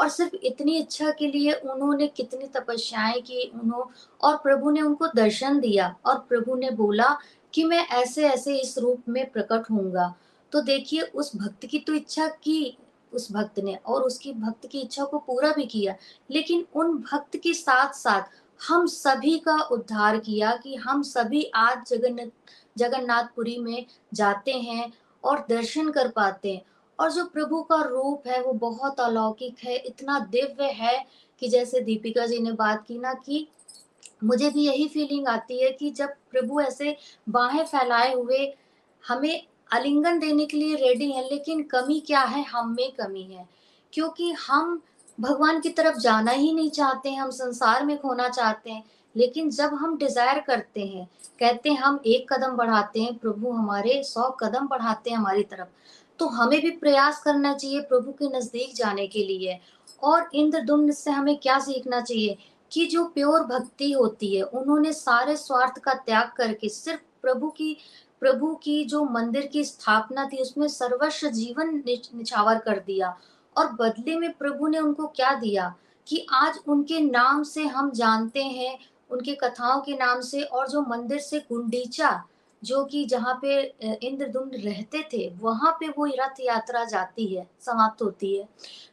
[0.00, 5.06] और सिर्फ़ इतनी इच्छा के लिए उन्होंने कितनी तपस्याएँ की उन्होंने और प्रभु ने उनको
[5.06, 7.18] दर्शन दिया, और प्रभु ने बोला
[7.54, 10.14] कि मैं ऐसे ऐसे इस रूप में प्रकट होऊँगा।
[10.52, 12.78] तो देखिए, उस भक्त की तो इच्छा की,
[13.12, 15.94] उस भक्त ने, और उसकी भक्त की इच्छा को पूरा भी किया।
[16.30, 18.22] लेकिन उन भक्त के साथ साथ
[18.68, 22.28] हम सभी का उद्धार किया कि हम सभी आज जगन्नाथ
[22.76, 24.92] जगन्नाथपुरी में जाते हैं
[25.24, 26.62] और दर्शन कर पाते हैं।
[27.00, 31.06] और जो प्रभु का रूप है, वो बहुत अलौकिक है, इतना दिव्य है
[31.40, 33.48] कि जैसे दीपिका जी ने बात की ना कि
[34.24, 36.96] मुझे भी यही फीलिंग आती है कि जब प्रभु ऐसे
[37.28, 38.54] बाहें फैलाए हुए
[39.08, 42.42] हमें आलिंगन देने के लिए रेडी है, लेकिन कमी क्या है?
[42.44, 43.48] हम में कमी है।
[43.92, 44.82] क्योंकि हम
[45.20, 48.84] भगवान की तरफ़ जाना ही नहीं चाहते हम संसार में खोना चाहते हैं।
[49.16, 54.02] लेकिन जब हम डिज़ायर करते हैं, कहते हैं, हम एक कदम बढ़ाते हैं, प्रभु हमारे
[54.02, 55.68] सौ कदम बढ़ाते हैं हमारी तरफ़।
[56.18, 59.60] तो हमें भी प्रयास करना चाहिए प्रभु के नज़दीक जाने के लिए।
[60.02, 62.38] और इंद्रदुम्न से हमें क्या सीखना चाहिए?
[62.72, 67.76] कि जो प्योर भक्ति होती है, उन्होंने सारे स्वार्थ का त्याग करके सिर्फ़ प्रभु की
[68.20, 73.18] प्रभु की जो मंदिर की स्थापना थी, उसमें सर्वस्व जीवन निछावर कर दिया।
[73.56, 75.74] और बदले में प्रभु ने उनको क्या दिया?
[76.06, 78.78] कि आज उनके नाम से हम जानते हैं
[79.10, 82.22] उनके कथाओं के नाम से और जो मंदिर से गुंडीचा,
[82.62, 83.60] जो कि जहाँ पे
[84.02, 88.48] इंद्रदुम्न रहते थे, वहाँ पे वो रथ यात्रा जाती है, समाप्त होती है।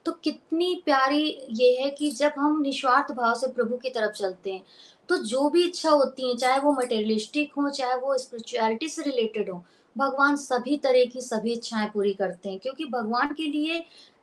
[0.05, 4.51] तो कितनी प्यारी ये है कि जब हम निस्वार्थ भाव से प्रभु की तरफ़ चलते
[4.51, 4.63] हैं
[5.09, 9.49] तो जो भी इच्छा होती है, चाहे वो मटेरियलिस्टिक हो, चाहे वो स्पिरिचुअलिटी से रिलेटेड
[9.49, 9.63] हो,
[9.95, 13.79] भगवान सभी तरह की सभी इच्छाएँ पूरी करते हैं। क्योंकि भगवान के लिए,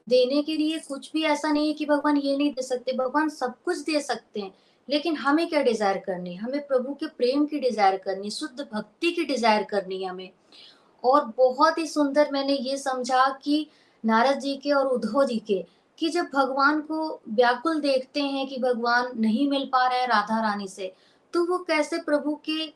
[0.06, 3.28] देने के लिए कुछ भी ऐसा नहीं है कि भगवान ये नहीं दे सकते, भगवान
[3.28, 4.52] सब कुछ दे सकते हैं।
[4.90, 6.38] लेकिन हमें क्या डिज़ायर करनी है?
[6.38, 10.30] हमें प्रभु के प्रेम की डिज़ायर करनी शुद्ध भक्ति की डिज़ायर करनी है हमें।
[11.04, 13.66] और बहुत ही सुंदर मैंने ये समझा कि
[14.04, 15.64] नारद जी के और उद्धव जी के,
[15.98, 20.40] कि जब भगवान को व्याकुल देखते हैं कि भगवान नहीं मिल पा रहे हैं राधा
[20.42, 20.92] रानी से
[21.34, 22.66] तो वो कैसे प्रभु के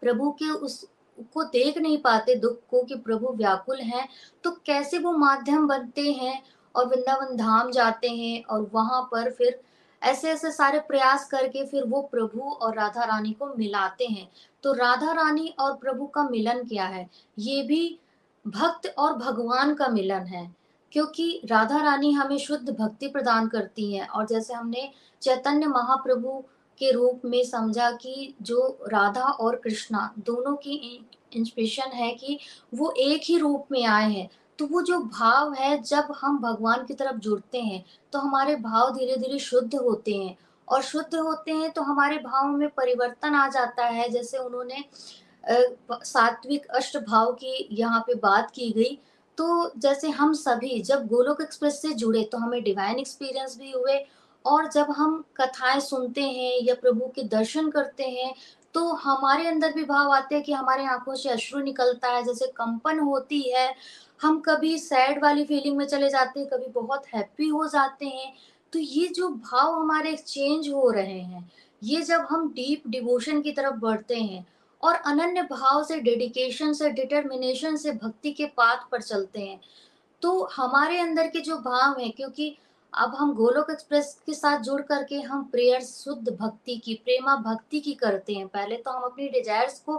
[0.00, 0.86] प्रभु के उस,
[1.34, 4.06] को देख नहीं पाते दुख को कि प्रभु व्याकुल हैं
[4.44, 6.40] तो कैसे वो माध्यम बनते हैं
[6.74, 9.58] और वृंदावन धाम जाते हैं और वहाँ पर फिर
[10.02, 14.28] ऐसे ऐसे सारे प्रयास करके फिर वो प्रभु और राधा रानी को मिलाते हैं।
[14.64, 17.08] तो राधा रानी और प्रभु का मिलन क्या है?
[17.38, 17.98] ये भी
[18.44, 20.50] भक्त और भगवान का मिलन है,
[20.92, 24.90] क्योंकि राधा रानी हमें शुद्ध भक्ति प्रदान करती हैं और जैसे हमने
[25.22, 26.42] चैतन्य महाप्रभु
[26.78, 30.74] के रूप में समझा कि जो राधा और कृष्णा दोनों की
[31.32, 32.38] इंस्पिरेशन है कि
[32.74, 36.84] वो एक ही रूप में आए हैं। तो वो जो भाव है, जब हम भगवान
[36.86, 40.36] की तरफ़ जुड़ते हैं तो हमारे भाव धीरे धीरे शुद्ध होते हैं।
[40.68, 44.84] और शुद्ध होते हैं तो हमारे भाव में परिवर्तन आ जाता है। जैसे उन्होंने
[46.04, 48.98] सात्विक अष्ट भाव की यहाँ पे बात की गई।
[49.38, 54.04] तो जैसे हम सभी, जब गोलोक एक्सप्रेस से जुड़े तो हमें डिवाइन एक्सपीरियंस भी हुए।
[54.44, 58.32] और जब हम कथाएँ सुनते हैं या प्रभु के दर्शन करते हैं
[58.74, 62.46] तो हमारे अंदर भी भाव आते हैं कि हमारे आँखों से अश्रु निकलता है। जैसे
[62.56, 63.68] कंपन होती है
[64.20, 68.32] हम कभी सैड वाली फीलिंग में चले जाते हैं, कभी बहुत हैप्पी हो जाते हैं
[68.72, 71.50] तो ये जो भाव हमारे एक्सचेंज हो रहे हैं,
[71.82, 74.46] ये जब हम डीप डिवोशन की तरफ़ बढ़ते हैं
[74.82, 79.60] और अनन्य भाव से डेडिकेशन से डिटर्मिनेशन से, भक्ति के पाथ पर चलते हैं
[80.22, 82.56] तो हमारे अंदर के जो भाव है, क्योंकि
[82.92, 87.80] अब हम गोलोक एक्सप्रेस के साथ जुड़ करके हम प्रेयर शुद्ध भक्ति की, प्रेमा भक्ति
[87.80, 89.96] की करते हैं। पहले तो हम अपनी डिजायर्स को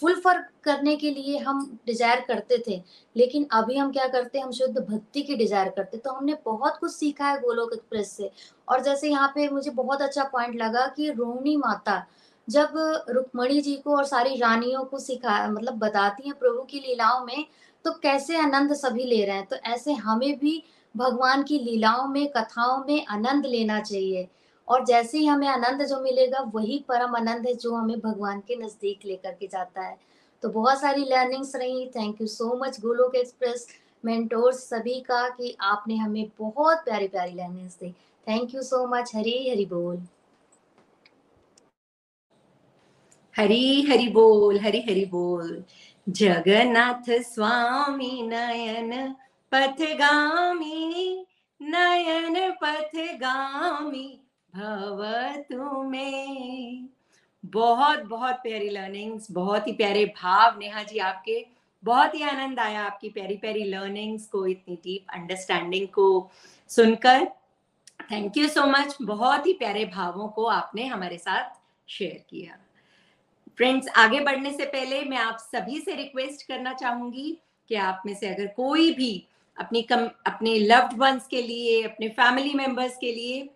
[0.00, 2.80] फुलफर करने के लिए हम डिज़ायर करते थे,
[3.16, 6.76] लेकिन अभी हम क्या करते हैं, हम शुद्ध भक्ति की डिज़ायर करते तो हमने बहुत
[6.80, 8.30] कुछ सीखा है गोलोक एक्सप्रेस से।
[8.68, 12.04] और जैसे यहाँ पे मुझे बहुत अच्छा पॉइंट लगा कि रोहिणी माता,
[12.48, 12.72] जब
[13.10, 17.44] रुक्मणी जी को और सारी रानियों को सिखा मतलब बताती हैं प्रभु की लीलाओं में
[17.84, 19.46] तो कैसे आनंद सभी ले रहे हैं?
[19.46, 20.62] तो ऐसे हमें भी
[20.94, 24.28] भगवान की लीलाओं में, कथाओं में आनंद लेना चाहिए।
[24.70, 28.56] और जैसे ही हमें आनंद जो मिलेगा, वही परम आनंद है जो हमें भगवान के
[28.56, 29.98] नज़दीक लेकर के जाता है।
[30.42, 33.66] तो बहुत सारी लर्निंग्स रही। Thank you so much Golok Express
[34.04, 37.90] mentors सभी का कि आपने हमें बहुत प्यारी प्यारी learnings the.
[38.28, 39.98] Thank you so much Hari Hari बोल।
[43.36, 45.64] हरी हरी बोल, हरी हरी बोल।
[46.08, 49.14] जगन्नाथ स्वामी नयन
[49.52, 51.26] पथगामी
[51.62, 54.20] नयन पथगामी।
[54.56, 55.02] भव
[55.52, 56.88] तुम्हें
[57.44, 61.46] बहुत बहुत प्यारी लर्निंग्स बहुत ही प्यारे भाव, नेहा जी आपके।
[61.84, 66.30] बहुत ही आनंद आया आपकी प्यारी प्यारी लर्निंग्स को, इतनी डीप अंडरस्टैंडिंग को
[66.68, 67.24] सुनकर।
[68.10, 71.58] थैंक यू सो मच बहुत ही प्यारे भावों को आपने हमारे साथ
[71.88, 72.58] शेयर किया।
[73.56, 78.14] फ्रेंड्स आगे बढ़ने से पहले मैं आप सभी से रिक्वेस्ट करना चाहूँगी कि आप में
[78.14, 79.26] से अगर कोई भी
[79.58, 83.48] अपनी कम, अपने लव्ड वंस के लिए, अपने फैमिली मेंबर्स के लिए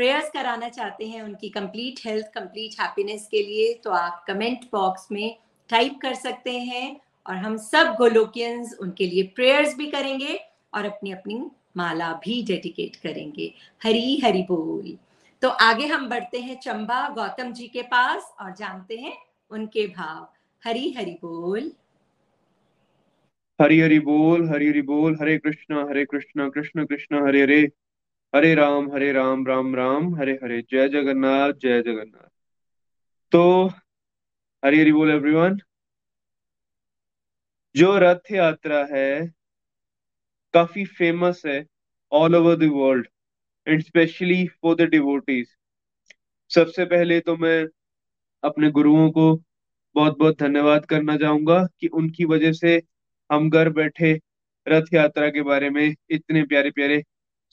[0.00, 5.08] प्रेयर्स कराना चाहते हैं उनकी कंप्लीट हेल्थ कंप्लीट हैप्पीनेस के लिए तो आप कमेंट बॉक्स
[5.12, 5.36] में
[5.68, 10.40] टाइप कर सकते हैं और हम सब गोलोकियंस उनके लिए प्रेयर्स भी करेंगे
[10.74, 14.98] और अपनी अपनी माला भी डेडिकेट करेंगे। हरी हरी बोल।
[15.42, 19.16] तो आगे हम बढ़ते हैं चंबा गौतम जी के पास और जानते हैं
[19.50, 20.28] उनके भाव।
[20.64, 21.72] हरी हरी बोल।
[23.62, 27.70] हरि हरि बोल, हरि हरि बोल। हरे कृष्णा हरे कृष्णा, कृष्ण कृष्ण, हरे हरे।
[28.34, 32.28] हरे राम हरे राम राम राम, हरे हरे, जय जगन्नाथ जय जगन्नाथ।
[33.32, 33.66] तो
[34.64, 35.58] हरि, हरी बोल एवरीवन
[37.76, 39.26] जो रथ यात्रा है,
[40.54, 41.66] काफ़ी फ़ेमस है
[42.12, 43.06] all over the world
[43.66, 45.46] and specially for the devotees
[46.50, 47.66] सबसे पहले तो मैं
[48.42, 49.34] अपने गुरुओं को
[49.94, 52.82] बहुत बहुत धन्यवाद करना चाहूँगा कि उनकी वजह से
[53.30, 54.20] हम घर बैठे
[54.68, 57.02] रथ यात्रा के बारे में इतने प्यारे प्यारे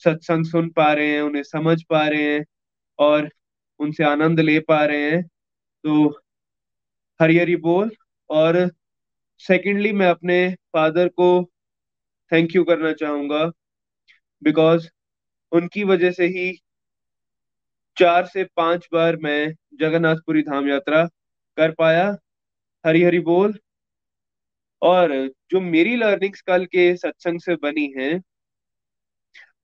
[0.04, 2.44] सत्संग सुन पा रहे हैं, उन्हें समझ पा रहे हैं
[2.98, 3.28] और
[3.80, 5.22] उनसे आनंद ले पा रहे हैं।
[5.84, 6.08] तो
[7.20, 7.90] हरी हरी बोल
[8.30, 8.56] और
[9.40, 10.38] सेकेंडली मैं अपने
[10.74, 11.28] फादर को
[12.32, 13.44] थैंक यू करना चाहूँगा
[14.42, 14.88] बिकॉज़
[15.52, 16.50] उनकी वजह से ही
[17.96, 21.04] चार से पाँच बार मैं जगन्नाथपुरी धाम यात्रा
[21.58, 22.06] कर पाया।
[22.84, 23.58] हरी हरी बोल
[24.82, 25.12] और
[25.50, 28.12] जो मेरी लर्निंग्स कल के सत्संग से बनी है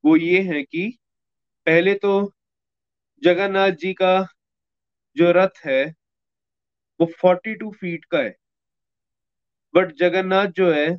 [0.04, 0.86] वो ये है कि
[1.66, 2.32] पहले तो
[3.22, 4.14] जगन्नाथ जी का
[5.16, 5.94] जो रथ है,
[7.00, 8.34] वो 42 फीट का है।
[9.74, 10.98] बट जगन्नाथ जो है,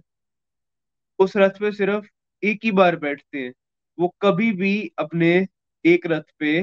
[1.20, 2.06] उस रथ पे सिर्फ़
[2.44, 3.54] एक ही बार बैठते हैं।
[3.98, 5.48] वो कभी भी अपने
[5.86, 6.62] एक रथ पे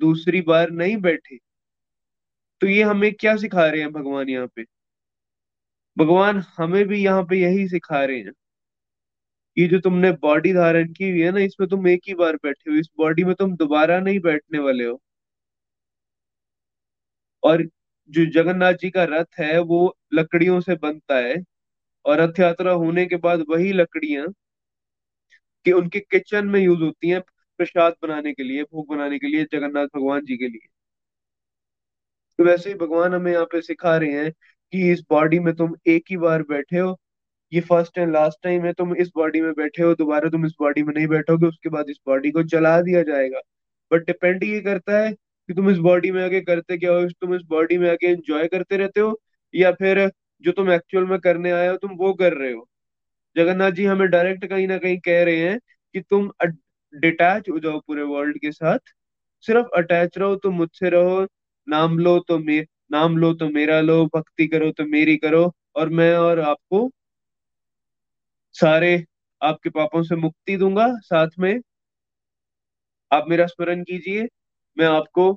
[0.00, 1.38] दूसरी बार नहीं बैठे।
[2.60, 4.64] तो ये हमें क्या सिखा रहे हैं भगवान यहाँ पे?
[5.96, 8.32] भगवान हमें भी यहाँ पे यही सिखा रहे हैं।
[9.56, 12.70] ये जो तुमने बॉडी धारण की हुई है ना, इसमें तुम एक ही बार बैठे
[12.70, 15.00] हो, इस बॉडी में तुम दोबारा नहीं बैठने वाले हो।
[17.42, 17.62] और
[18.10, 21.36] जो जगन्नाथ जी का रथ है, वो लकड़ियों से बनता है,
[22.04, 24.26] और रथ यात्रा होने के बाद वही लकड़ियाँ
[25.66, 27.20] कि उनके किचन में यूज़ होती हैं
[27.58, 30.68] प्रसाद बनाने के लिए, भोग बनाने के लिए, जगन्नाथ भगवान जी के लिए।
[32.38, 34.30] तो वैसे ही भगवान हमें यहाँ पे सिखा रहे हैं
[34.72, 36.98] कि इस बॉडी में तुम एक ही बार बैठे हो
[37.52, 40.52] ये फ़र्स्ट एंड लास्ट टाइम है, तुम इस बॉडी में बैठे हो, दोबारा तुम इस
[40.60, 43.40] बॉडी में नहीं बैठोगे, उसके बाद इस बॉडी को जला दिया जाएगा।
[43.90, 47.34] बट डिपेंड ये करता है कि तुम इस बॉडी में आगे करते क्या हो तुम
[47.34, 49.18] इस बॉडी में आगे एंजॉय करते रहते हो,
[49.54, 50.10] या फिर
[50.44, 52.66] जो तुम एक्चुअल में करने आए हो, तुम वो कर रहे हो।
[53.36, 55.58] जगन्नाथ जी हमें डायरेक्ट कहीं ना कहीं कह रहे हैं
[55.94, 56.30] कि तुम
[56.94, 58.78] डिटैच हो जाओ पूरे वर्ल्ड के साथ।
[59.44, 61.26] सिर्फ़ अटैच रहो तो मुझसे रहो,
[61.68, 62.60] नाम लो तो मे
[62.92, 66.90] नाम लो तो मेरा लो, भक्ति करो तो मेरी करो, और मैं और आपको
[68.54, 69.04] सारे
[69.40, 71.60] आपके पापों से मुक्ति दूँगा, साथ में
[73.10, 74.26] आप मेरा स्मरण कीजिए।
[74.76, 75.30] मैं आपको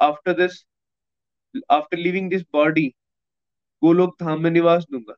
[0.00, 0.64] after this
[1.70, 2.86] after living this body
[3.82, 5.14] Golok Dham में निवास दूँगा।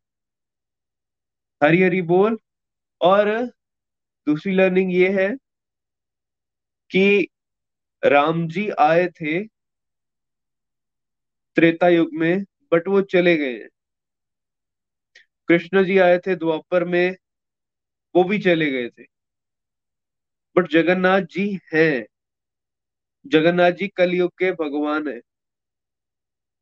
[1.60, 2.38] हरी हरी बोल।
[3.00, 3.28] और
[4.26, 5.28] दूसरी लर्निंग ये है
[6.90, 7.26] कि
[8.02, 9.38] राम जी आए थे
[11.56, 13.68] त्रेता युग में बट वो चले गए हैं।
[15.48, 17.16] कृष्ण जी आए थे द्वापर में,
[18.14, 19.06] वो भी चले गए थे।
[20.56, 22.06] बट जगन्नाथ जी हैं।
[23.26, 25.20] जगन्नाथ जी कलयुग के भगवान है।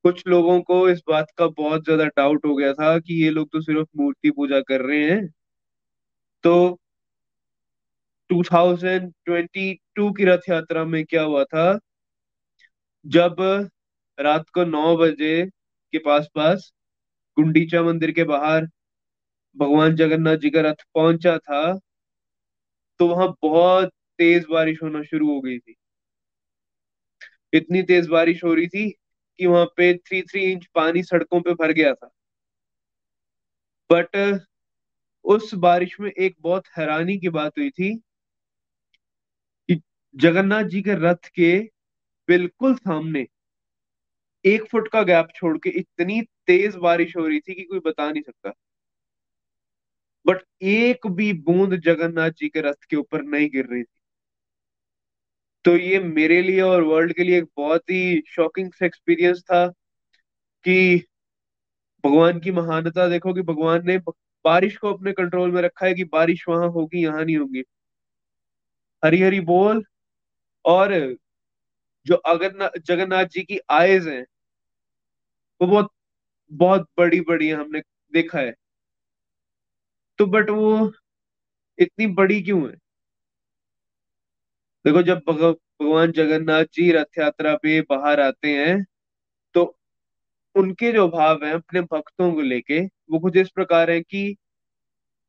[0.04, 3.48] कुछ लोगों को इस बात का बहुत ज़्यादा डाउट हो गया था कि ये लोग
[3.52, 5.26] तो सिर्फ़ मूर्ति पूजा कर रहे हैं।
[6.44, 6.78] तो
[8.30, 11.78] 2022 की रथ यात्रा में क्या हुआ था?
[13.04, 13.36] जब
[14.18, 15.44] रात को नौ बजे
[15.92, 16.70] के पास पास
[17.36, 18.66] गुंडीचा मंदिर के बाहर
[19.56, 21.62] भगवान जगन्नाथ जी का रथ पहुँचा था
[23.00, 23.88] तो वहाँ बहुत
[24.18, 25.74] तेज बारिश होना शुरू हो गई थी।
[27.52, 31.54] इतनी तेज बारिश हो रही थी कि वहाँ पे थ्री थ्री इंच पानी सड़कों पे
[31.54, 32.10] भर गया था।
[33.90, 34.16] बट
[35.24, 37.94] उस बारिश में एक बहुत हैरानी की बात हुई थी
[39.68, 39.80] कि
[40.14, 41.52] जगन्नाथ जी के रथ के
[42.28, 43.26] बिल्कुल सामने
[44.44, 48.10] एक फुट का गैप छोड़ के इतनी तेज बारिश हो रही थी कि कोई बता
[48.10, 48.52] नहीं सकता।
[50.26, 54.00] बट एक भी बूंद जगन्नाथ जी के रथ के ऊपर नहीं गिर रही थी।
[55.64, 59.66] तो ये मेरे लिए और वर्ल्ड के लिए एक बहुत ही शॉकिंग एक्सपीरियंस था
[60.64, 61.04] कि
[62.04, 63.98] भगवान की महानता, देखो कि भगवान ने
[64.44, 67.62] बारिश को अपने कंट्रोल में रखा है कि बारिश वहाँ होगी, यहाँ नहीं होगी।
[69.02, 69.82] हरी हरी बोल
[70.64, 70.92] और
[72.06, 74.24] जो अगर जगन्नाथ जी की आयज हैं,
[75.60, 75.90] वो बहुत
[76.52, 77.80] बहुत बड़ी बड़ी हमने
[78.12, 78.54] देखा है।
[80.18, 80.92] तो बट वो
[81.78, 82.76] इतनी बड़ी क्यों है?
[84.84, 88.76] देखो जब भगवान जगन्नाथ जी रथ यात्रा पे बाहर आते हैं
[89.54, 89.64] तो
[90.56, 94.36] उनके जो भाव हैं अपने भक्तों को लेके, वो कुछ इस प्रकार है कि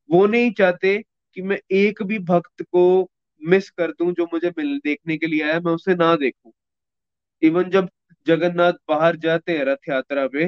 [0.09, 0.97] वो नहीं चाहते
[1.37, 2.83] कि मैं एक भी भक्त को
[3.41, 6.51] मिस कर दूँ जो मुझे मिल, देखने के लिए आया, मैं उसे ना देखूँ।
[7.41, 7.89] इवन जब
[8.27, 10.45] जगन्नाथ बाहर जाते हैं रथ यात्रा पे,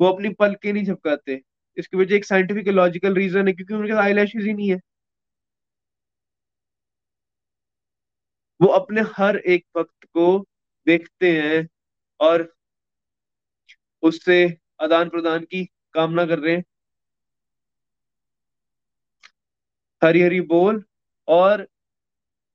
[0.00, 1.40] वो अपनी पलके नहीं झपकाते।
[1.76, 4.80] इसकी वजह एक साइंटिफिक लॉजिकल रीजन है, क्योंकि उनके आई ही नहीं है।
[8.60, 10.38] वो अपने हर एक वक्त को
[10.86, 11.66] देखते हैं
[12.20, 12.52] और
[14.02, 14.36] उससे
[14.82, 16.64] आदान प्रदान की कामना कर रहे हैं।
[20.02, 20.82] हरी हरी बोल
[21.28, 21.66] और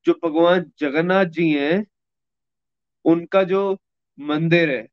[0.05, 1.85] जो भगवान जगन्नाथ जी हैं,
[3.05, 3.61] उनका जो
[4.17, 4.87] मंदिर है,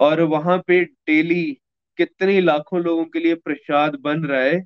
[0.00, 1.59] और वहाँ पे डेली
[2.00, 4.64] कितने लाखों लोगों के लिए प्रसाद बन रहा है।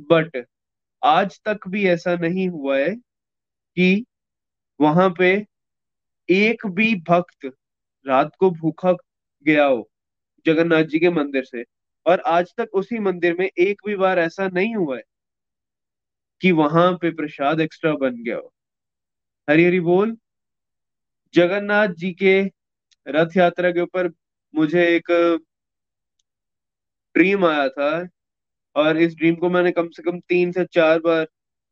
[0.00, 0.44] बट
[1.02, 2.94] आज तक भी ऐसा नहीं हुआ है
[3.76, 4.04] कि
[4.80, 5.46] वहाँ पे
[6.28, 7.50] एक भी भक्त
[8.06, 8.92] रात को भूखा
[9.46, 9.88] गया हो
[10.46, 11.64] जगन्नाथ जी के मंदिर से।
[12.06, 15.02] और आज तक उसी मंदिर में एक भी बार ऐसा नहीं हुआ है
[16.40, 18.52] कि वहाँ पे प्रसाद एक्स्ट्रा बन गया हो।
[19.50, 20.16] हरी हरी बोल।
[21.34, 22.42] जगन्नाथ जी के
[23.08, 24.10] रथ यात्रा के ऊपर
[24.54, 25.10] मुझे एक
[27.16, 27.90] ड्रीम आया था
[28.76, 31.26] और इस ड्रीम को मैंने कम से कम तीन से चार बार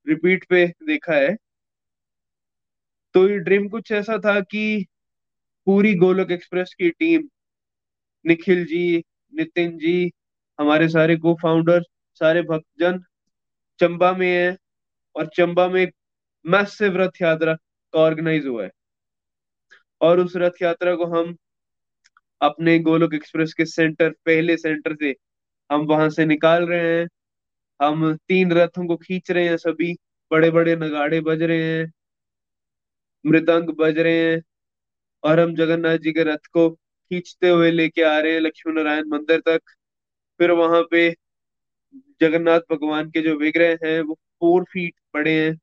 [0.07, 1.37] रिपीट पे देखा है।
[3.15, 4.87] तो ये ड्रीम कुछ ऐसा था कि
[5.67, 7.29] पूरी गोलक एक्सप्रेस की टीम
[8.25, 8.99] निखिल जी,
[9.33, 10.11] नितिन जी,
[10.59, 11.83] हमारे सारे को फाउंडर
[12.21, 13.03] सारे भक्तजन
[13.81, 14.57] चंबा में है
[15.17, 15.95] और चंबा में एक
[16.45, 18.71] मैसिव रथ यात्रा का ऑर्गेनाइज हुआ है।
[20.01, 21.37] और उस रथ यात्रा को हम
[22.41, 25.15] अपने गोलोक एक्सप्रेस के सेंटर पहले सेंटर से
[25.73, 27.09] हम वहाँ से निकाल रहे हैं।
[27.83, 29.97] हम तीन रथों को खींच रहे हैं सभी।
[30.31, 31.93] बड़े बड़े नगाड़े बज रहे हैं।
[33.27, 34.43] मृदंग बज रहे हैं।
[35.25, 39.05] और हम जगन्नाथ जी के रथ को खींचते हुए लेके आ रहे हैं लक्ष्मी नारायण
[39.09, 39.61] मंदिर तक।
[40.39, 41.17] फिर वहाँ पे
[42.21, 45.61] जगन्नाथ भगवान के जो विग्रह हैं, वो फोर फीट बड़े हैं।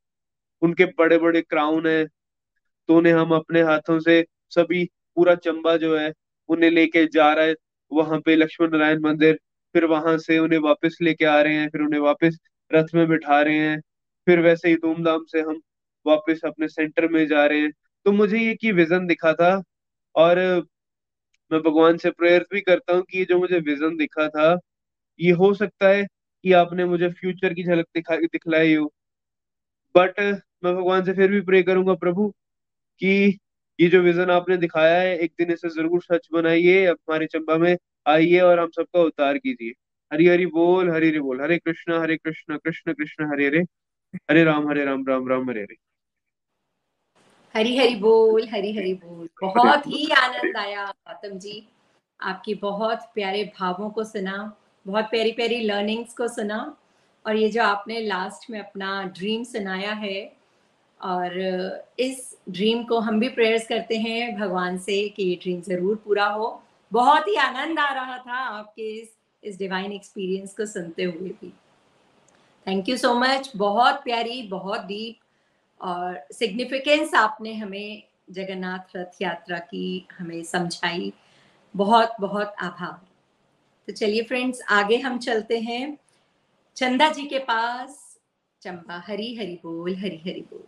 [0.62, 2.06] उनके बड़े बड़े क्राउन है।
[2.88, 6.14] तो उन्हें हम अपने हाथों से सभी पूरा चंबा जो है,
[6.50, 7.56] उन्हें लेके जा रहा है।
[7.94, 9.40] वहाँ पे लक्ष्मण नारायण मंदिर
[9.76, 12.38] फिर वहाँ से उन्हें वापस लेके आ रहे हैं, फिर उन्हें वापस
[12.72, 13.80] रथ में बिठा रहे हैं,
[14.28, 15.62] फिर वैसे ही धूमधाम से हम
[16.06, 17.72] वापस अपने सेंटर में जा रहे हैं।
[18.06, 19.62] तो मुझे ये की विजन दिखा था
[20.16, 20.40] और
[21.52, 24.58] मैं भगवान से प्रेयर भी करता हूँ कि ये जो मुझे विजन दिखा था,
[25.20, 28.92] ये हो सकता है कि आपने मुझे फ्यूचर की झलक दिखा, दिखलाई हो।
[29.96, 30.20] बट
[30.64, 32.28] मैं भगवान से फिर भी प्रे करूँगा प्रभु
[33.02, 33.40] कि
[33.80, 37.78] ये जो विजन आपने दिखाया है, एक दिन इसे ज़रूर सच बनाइए, हमारे चंबा में
[38.08, 39.74] आइए और हम सबका उतार कीजिए।
[40.12, 43.60] हरी हरी बोल, हरी हरी बोल। हरे कृष्णा हरे कृष्णा, कृष्ण कृष्ण, हरे हरे।
[44.32, 45.76] हरे राम हरे राम राम राम, हरे हरे।
[47.56, 51.68] हरी हरी बोल, हरी हरी बोल। बहुत ही आनंद आया, गौतम जी।
[52.20, 56.78] आपकी बहुत प्यारे भावों को सुना, बहुत प्यारी प्यारी लर्निंग्स को सुना,
[57.26, 60.39] और ये जो आपने लास्ट में अपना ड्रीम सुनाया है
[61.00, 61.38] और
[62.00, 66.26] इस ड्रीम को हम भी प्रेयर्स करते हैं भगवान से कि ये ड्रीम ज़रूर पूरा
[66.26, 71.30] हो। बहुत ही आनंद आ रहा था आपके इस इस डिवाइन एक्सपीरियंस को सुनते हुए
[71.32, 71.54] भी।
[72.68, 75.20] थैंक यू सो मच बहुत प्यारी, बहुत डीप
[75.82, 81.12] और सिग्निफिकेंस आपने हमें जगन्नाथ रथ यात्रा की हमें समझाई।
[81.76, 83.00] बहुत बहुत आभार।
[83.88, 85.98] तो चलिए फ्रेंड्स आगे हम चलते हैं।
[86.78, 88.20] चंदा जी के पास
[88.62, 90.68] चंपा हरी हरी बोल हरी हरी बोल।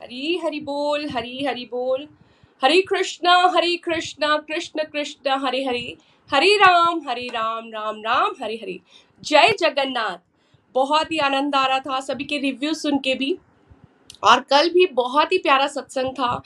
[0.00, 2.06] हरी हरी बोल, हरी हरी बोल।
[2.62, 5.96] हरे कृष्णा हरे कृष्णा, कृष्ण कृष्ण, हरे हरे।
[6.30, 8.78] हरे राम हरे राम राम राम, हरे हरे।
[9.22, 10.18] जय जगन्नाथ।
[10.74, 13.36] बहुत ही आनंद आ रहा था सभी के रिव्यू सुन के भी।
[14.24, 16.42] और कल भी बहुत ही प्यारा सत्संग था।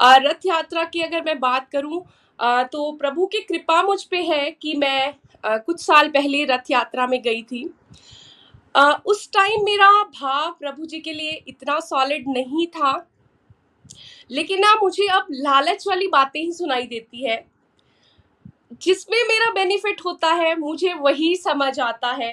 [0.00, 2.02] रथ यात्रा की अगर मैं बात करूँ
[2.72, 5.14] तो प्रभु की कृपा मुझ पे है कि मैं
[5.46, 7.68] कुछ साल पहले रथ यात्रा में गई थी।
[9.06, 12.92] उस टाइम मेरा भाव प्रभु जी के लिए इतना सॉलिड नहीं था।
[14.30, 17.44] लेकिन ना मुझे अब लालच वाली बातें ही सुनाई देती है।
[18.82, 22.32] जिसमें मेरा बेनिफिट होता है मुझे वही समझ आता है।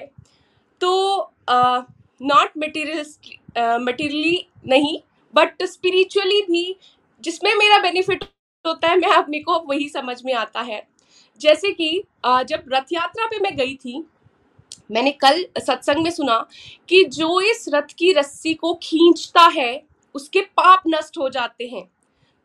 [0.80, 3.04] तो नॉट मटेरियल
[3.80, 4.98] मटेरियली नहीं
[5.34, 6.76] बट स्पिरिचुअली भी
[7.24, 8.24] जिसमें मेरा बेनिफिट
[8.64, 10.86] होता है मैं अपने को वही समझ में आता है।
[11.40, 14.04] जैसे कि uh, जब रथ यात्रा पे मैं गई थी
[14.90, 16.36] मैंने कल सत्संग में सुना
[16.88, 19.82] कि जो इस रथ की रस्सी को खींचता है,
[20.14, 21.84] उसके पाप नष्ट हो जाते हैं।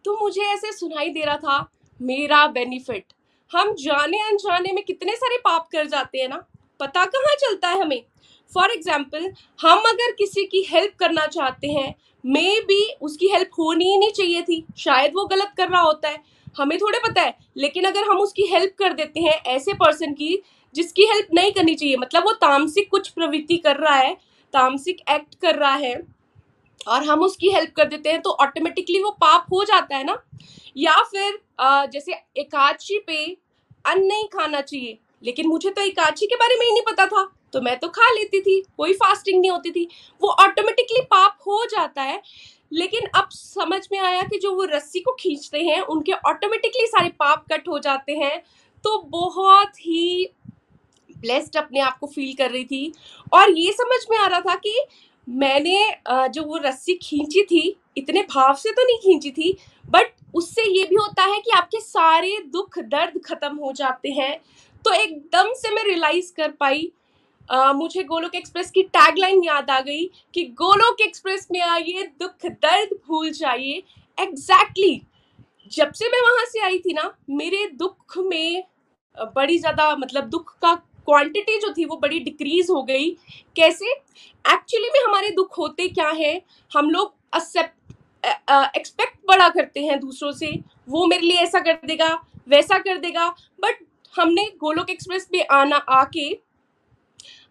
[0.06, 1.70] तो मुझे ऐसे सुनाई दे रहा था,
[2.00, 3.14] मेरा बेनिफिट
[3.52, 6.44] हम जाने अनजाने में कितने सारे पाप कर जाते हैं ना?
[6.80, 8.04] पता कहाँ चलता है हमें?
[8.52, 13.86] फॉर एग्ज़ाम्पल हम अगर किसी की हेल्प करना चाहते हैं मे भी उसकी हेल्प होनी
[13.86, 16.18] ही नहीं चाहिए थी। शायद वो गलत कर रहा होता है।
[16.58, 20.42] हमें थोड़े पता है, लेकिन अगर हम उसकी हेल्प कर देते हैं ऐसे पर्सन की
[20.76, 24.13] जिसकी हेल्प नहीं करनी चाहिए। मतलब वो तामसिक कुछ प्रवृत्ति कर रहा है,
[24.53, 25.95] तामसिक एक्ट कर रहा है
[26.88, 30.17] और हम उसकी हेल्प कर देते हैं तो ऑटोमेटिकली वो पाप हो जाता है ना?
[30.78, 31.39] या फिर
[31.93, 33.26] जैसे एकादशी पे
[33.86, 37.24] अन्न नहीं खाना चाहिए, लेकिन मुझे तो एकादशी के बारे में ही नहीं पता था
[37.53, 39.88] तो मैं तो खा लेती थी, कोई फास्टिंग नहीं होती थी।
[40.22, 42.22] वो ऑटोमेटिकली पाप हो जाता है,
[42.72, 47.09] लेकिन अब समझ में आया कि जो वो रस्सी को खींचते हैं, उनके ऑटोमेटिकली सारे
[47.20, 48.38] पाप कट हो जाते हैं
[48.84, 50.28] तो बहुत ही
[51.22, 52.91] ब्लेस्ड अपने आप को फील कर रही थी।
[53.34, 54.86] और ये समझ में आ रहा था कि
[55.28, 60.63] मैंने जो वो रस्सी खींची थी इतने भाव से तो नहीं खींची थी बट उससे
[60.70, 64.39] ये भी होता है कि आपके सारे दुख दर्द खत्म हो जाते हैं।
[64.86, 66.91] तो एकदम से मैं रियलाइज़ कर पाई।
[67.49, 72.45] आ, मुझे गोलोक एक्सप्रेस की टैगलाइन याद आ गई कि गोलोक एक्सप्रेस में आइए दुख
[72.45, 73.84] दर्द भूल जाइए।
[74.17, 75.72] Exactly exactly.
[75.72, 78.63] जब से मैं वहाँ से आई थी ना मेरे दुख में
[79.36, 80.74] बड़ी ज़्यादा मतलब दुख का
[81.10, 83.10] क्वांटिटी जो थी वो बड़ी डिक्रीज हो गई।
[83.55, 83.91] कैसे?
[84.45, 86.41] एक्चुअली में हमारे दुख होते क्या है?
[86.72, 87.14] हम लोग
[88.76, 90.47] एक्सपेक्ट बड़ा करते हैं दूसरों से।
[90.89, 92.07] वो मेरे लिए ऐसा कर देगा,
[92.49, 93.28] वैसा कर देगा।
[93.60, 93.84] बट
[94.14, 96.28] हमने गोलोक एक्सप्रेस पे आना, आके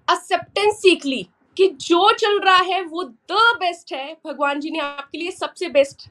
[0.09, 4.79] एक्सेप्टेंस सीख ली कि जो चल रहा है वो द बेस्ट है। भगवान जी ने
[4.79, 6.09] आपके लिए सबसे बेस्ट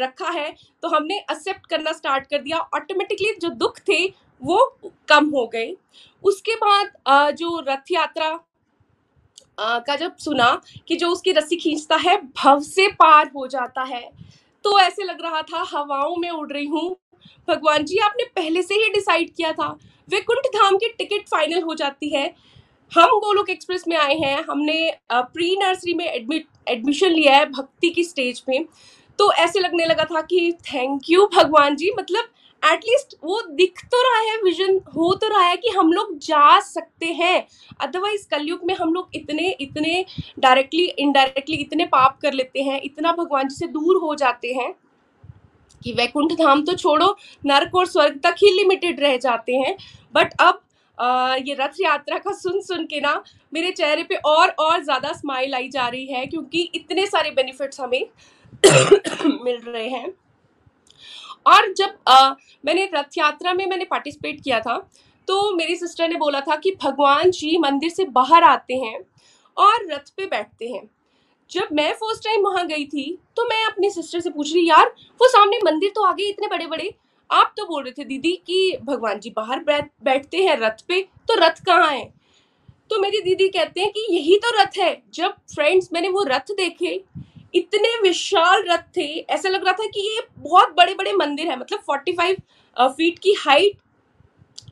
[0.00, 4.06] रखा है। तो हमने एक्सेप्ट करना स्टार्ट कर दिया। ऑटोमेटिकली जो दुख थे
[4.44, 4.58] वो
[5.08, 5.74] कम हो गए
[6.24, 8.30] उसके बाद जो रथ यात्रा
[9.60, 10.50] का जब सुना
[10.88, 14.08] कि जो उसकी रस्सी खींचता है, भव से पार हो जाता है।
[14.64, 16.96] तो ऐसे लग रहा था, हवाओं में उड़ रही हूँ।
[17.48, 19.68] भगवान जी, आपने पहले से ही डिसाइड किया था,
[20.08, 22.26] वैकुंठ धाम की टिकट फाइनल हो जाती है।
[22.92, 27.90] हम गोलोक एक्सप्रेस में आए हैं, हमने प्री नर्सरी में एडमिट एडमिशन लिया है भक्ति
[27.90, 28.58] की स्टेज पे।
[29.18, 32.28] तो ऐसे लगने लगा था कि, थैंक यू भगवान जी। मतलब
[32.64, 36.58] एटलीस्ट वो दिख तो रहा है विजन हो तो रहा है कि हम लोग जा
[36.62, 37.46] सकते हैं।
[37.80, 40.04] अदरवाइज़ कलयुग में हम लोग इतने इतने
[40.38, 44.72] डायरेक्टली इनडायरेक्टली इतने पाप कर लेते हैं इतना भगवान जी से दूर हो जाते हैं
[45.82, 47.14] कि वैकुंठ धाम तो छोड़ो
[47.46, 49.76] नरक और स्वर्ग तक ही लिमिटेड रह जाते हैं।
[50.14, 50.60] बट अब
[50.98, 55.12] आ, ये रथ यात्रा का सुन सुन के ना मेरे चेहरे पे और और ज़्यादा
[55.12, 58.06] स्माइल आई जा रही है क्योंकि इतने सारे बेनिफिट्स हमें
[59.44, 60.12] मिल रहे हैं।
[61.46, 62.34] और जब आ,
[62.64, 64.76] मैंने रथ यात्रा में मैंने पार्टिसिपेट किया था
[65.28, 68.98] तो मेरी सिस्टर ने बोला था कि भगवान जी मंदिर से बाहर आते हैं
[69.56, 70.88] और रथ पे बैठते हैं।
[71.50, 74.94] जब मैं फ़र्स्ट टाइम वहाँ गई थी तो मैं अपनी सिस्टर से पूछ रही यार
[75.20, 76.92] वो सामने मंदिर तो आगे इतने बड़े बड़े
[77.30, 81.00] आप तो बोल रहे थे दीदी कि भगवान जी बाहर बैठ बैठते हैं रथ पे
[81.28, 82.04] तो रथ कहाँ है?
[82.90, 86.52] तो मेरी दीदी कहते हैं कि यही तो रथ है। जब फ्रेंड्स मैंने वो रथ
[86.52, 87.02] देखे
[87.54, 91.58] इतने विशाल रथ थे, ऐसा लग रहा था कि ये बहुत बड़े बड़े मंदिर है
[91.58, 92.36] मतलब फोर्टी फाइव
[92.88, 93.78] फीट की हाइट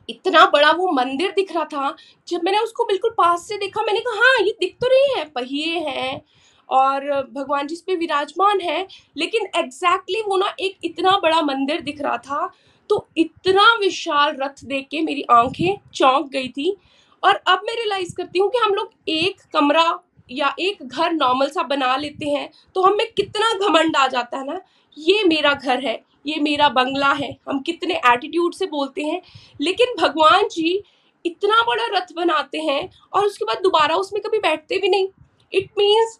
[0.09, 1.95] इतना बड़ा वो मंदिर दिख रहा था,
[2.27, 5.25] जब मैंने उसको बिल्कुल पास से देखा, मैंने कहा हाँ ये दिख तो रही है,
[5.25, 6.21] पहिए हैं
[6.69, 11.41] और भगवान जी इस पे विराजमान है, लेकिन एग्जैक्टली exactly वो ना एक इतना बड़ा
[11.43, 12.49] मंदिर दिख रहा था
[12.89, 16.75] तो इतना विशाल रथ देख के मेरी आँखें चौंक गई थी
[17.23, 19.89] और अब मैं रियलाइज़ करती हूँ कि हम लोग एक कमरा
[20.33, 24.45] या एक घर नॉर्मल सा बना लेते हैं तो हमें कितना घमंड आ जाता है
[24.45, 24.59] ना?
[24.97, 29.21] ये मेरा घर है, ये मेरा बंगला है, हम कितने एटीट्यूड से बोलते हैं।
[29.61, 30.83] लेकिन भगवान जी
[31.25, 35.07] इतना बड़ा रथ बनाते हैं और उसके बाद दोबारा उसमें कभी बैठते भी नहीं।
[35.53, 36.19] इट मीन्स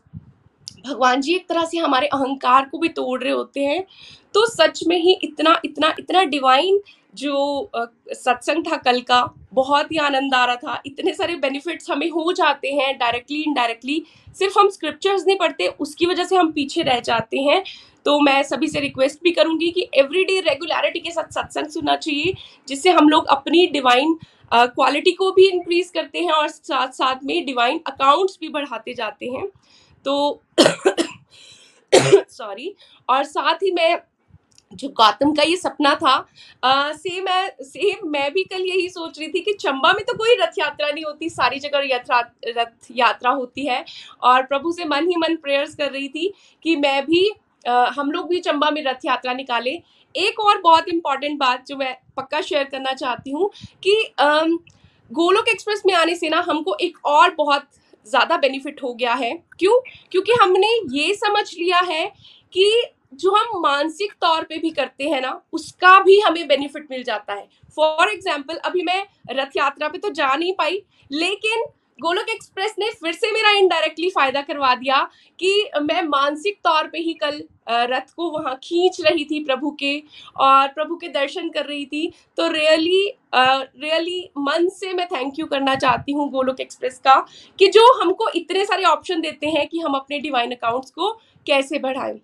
[0.85, 3.83] भगवान जी एक तरह से हमारे अहंकार को भी तोड़ रहे होते हैं।
[4.33, 6.79] तो सच में ही इतना इतना इतना डिवाइन
[7.15, 7.71] जो
[8.11, 12.31] सत्संग था कल का, बहुत ही आनंद आ रहा था। इतने सारे बेनिफिट्स हमें हो
[12.33, 14.03] जाते हैं डायरेक्टली इनडायरेक्टली
[14.35, 17.63] सिर्फ़ हम स्क्रिप्चर्स नहीं पढ़ते, उसकी वजह से हम पीछे रह जाते हैं।
[18.05, 22.33] तो मैं सभी से रिक्वेस्ट भी करूँगी कि एवरीडे रेगुलरिटी के साथ सत्संग सुनना चाहिए,
[22.67, 24.17] जिससे हम लोग अपनी डिवाइन
[24.51, 29.25] क्वालिटी को भी इंक्रीज करते हैं और साथ साथ में डिवाइन अकाउंट्स भी बढ़ाते जाते
[29.27, 29.47] हैं।
[30.05, 30.41] तो
[32.29, 32.73] सॉरी
[33.09, 33.95] और साथ ही मैं
[34.73, 36.15] जो गौतम का ये सपना था
[36.65, 40.35] सेम है सेम मैं भी कल यही सोच रही थी कि चंबा में तो कोई
[40.41, 43.83] रथ यात्रा नहीं होती सारी जगह यात्रा रथ यात्रा होती है
[44.23, 46.33] और प्रभु से मन ही मन प्रेयर्स कर रही थी
[46.65, 47.29] कि मैं भी
[47.65, 49.71] आ, हम लोग भी चंबा में रथ यात्रा निकाले।
[50.15, 53.49] एक और बहुत इंपॉर्टेंट बात जो मैं पक्का शेयर करना चाहती हूँ
[53.83, 53.95] कि
[55.11, 57.67] गोलोक एक्सप्रेस में आने से ना हमको एक और बहुत
[58.05, 59.79] ज़्यादा बेनिफिट हो गया है। क्यों?
[60.11, 62.05] क्योंकि हमने ये समझ लिया है
[62.53, 62.83] कि
[63.13, 67.33] जो हम मानसिक तौर पे भी करते हैं ना, उसका भी हमें बेनिफिट मिल जाता
[67.33, 67.47] है।
[67.77, 71.65] फॉर एग्ज़ाम्पल अभी मैं रथ यात्रा पे तो जा नहीं पाई, लेकिन
[71.99, 75.01] गोलोक एक्सप्रेस ने फिर से मेरा इनडायरेक्टली फ़ायदा करवा दिया
[75.39, 79.97] कि मैं मानसिक तौर पे ही कल रथ को वहाँ खींच रही थी प्रभु के
[80.37, 83.05] और प्रभु के दर्शन कर रही थी। तो रियली
[83.35, 87.15] रियली मन से मैं थैंक यू करना चाहती हूँ गोलोक एक्सप्रेस का
[87.59, 91.11] कि जो हमको इतने सारे ऑप्शन देते हैं कि हम अपने डिवाइन अकाउंट्स को
[91.45, 92.19] कैसे बढ़ाएँ।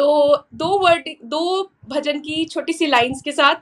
[0.00, 3.54] तो दो वर्ड, दो भजन की छोटी सी लाइंस के साथ,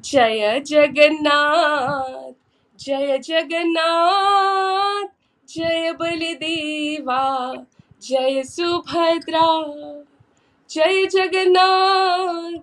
[0.00, 2.32] जय जगन्नाथ
[2.80, 5.06] जय जगन्नाथ,
[5.48, 7.54] जय बलदेवा,
[8.02, 9.64] जय सुभद्रा,
[10.70, 12.58] जय जगन्नाथ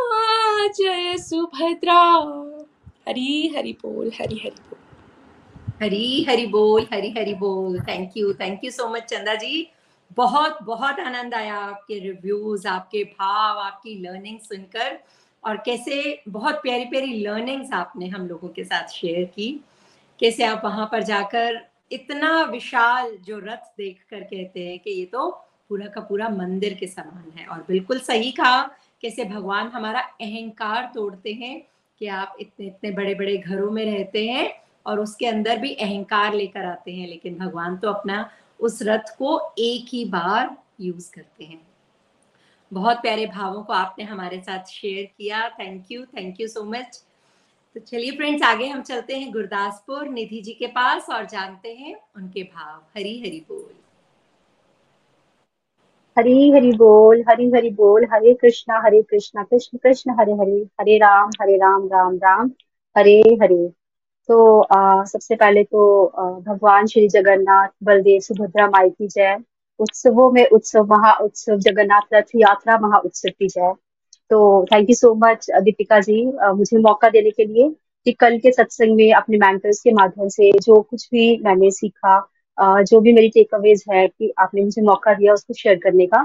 [0.67, 2.01] जय सुभद्रा।
[3.07, 4.80] हरी हरि बोल, हरी हरि बोल।
[5.81, 9.71] हरी हरी बोल, हरी हरी बोल। Thank you thank you so much Chanda ji.
[10.17, 14.99] बहुत बहुत आनंद आया आपके रिव्यूज़ आपके भाव, आपकी लर्निंग सुनकर।
[15.43, 19.49] और कैसे बहुत प्यारी प्यारी लर्निंग्स आपने हम लोगों के साथ शेयर की।
[20.19, 21.61] कैसे आप वहाँ पर जाकर
[21.91, 25.29] इतना विशाल जो रथ देख कर कहते हैं कि ये तो
[25.69, 28.61] पूरा का पूरा मंदिर के समान है। और बिल्कुल सही कहा,
[29.01, 31.61] कैसे भगवान हमारा अहंकार तोड़ते हैं
[32.01, 34.49] कि आप इतने इतने बड़े बड़े घरों में रहते हैं।
[34.85, 38.29] और उसके अंदर भी अहंकार लेकर आते हैं, लेकिन भगवान तो अपना
[38.59, 41.61] उस रथ को एक ही बार यूज़ करते हैं।
[42.71, 47.03] बहुत प्यारे भावों को आपने हमारे साथ शेयर किया। Thank you thank you so much
[47.75, 51.95] तो चलिए फ्रेंड्स आगे हम चलते हैं गुरदासपुर निधि जी के पास और जानते हैं
[52.15, 53.73] उनके भाव। हरी हरी बोल।
[56.17, 60.97] हरी हरी बोल, हरी हरी बोल। हरे कृष्णा हरे कृष्णा, कृष्ण कृष्ण, हरे हरे। हरे
[60.97, 62.51] राम हरे राम राम राम।
[62.97, 63.80] हरे हरे।
[64.29, 65.83] तो आ, सबसे पहले तो
[66.47, 69.37] भगवान श्री जगन्नाथ बलदेव सुभद्रा माई की जय।
[69.79, 73.73] उत्सवों में उत्सव महा उत्सव जगन्नाथ रथ यात्रा महा उत्सव की जय।
[74.31, 77.69] तो thank you so much Deepika ji आ, मुझे मौका देने के लिए
[78.05, 82.15] कि कल के सत्संग में अपने मेंटर्स के माध्यम से जो कुछ भी मैंने सीखा
[82.57, 86.05] आ, जो भी मेरी टेक अवेज है कि आपने मुझे मौका दिया उसको शेयर करने
[86.05, 86.23] का।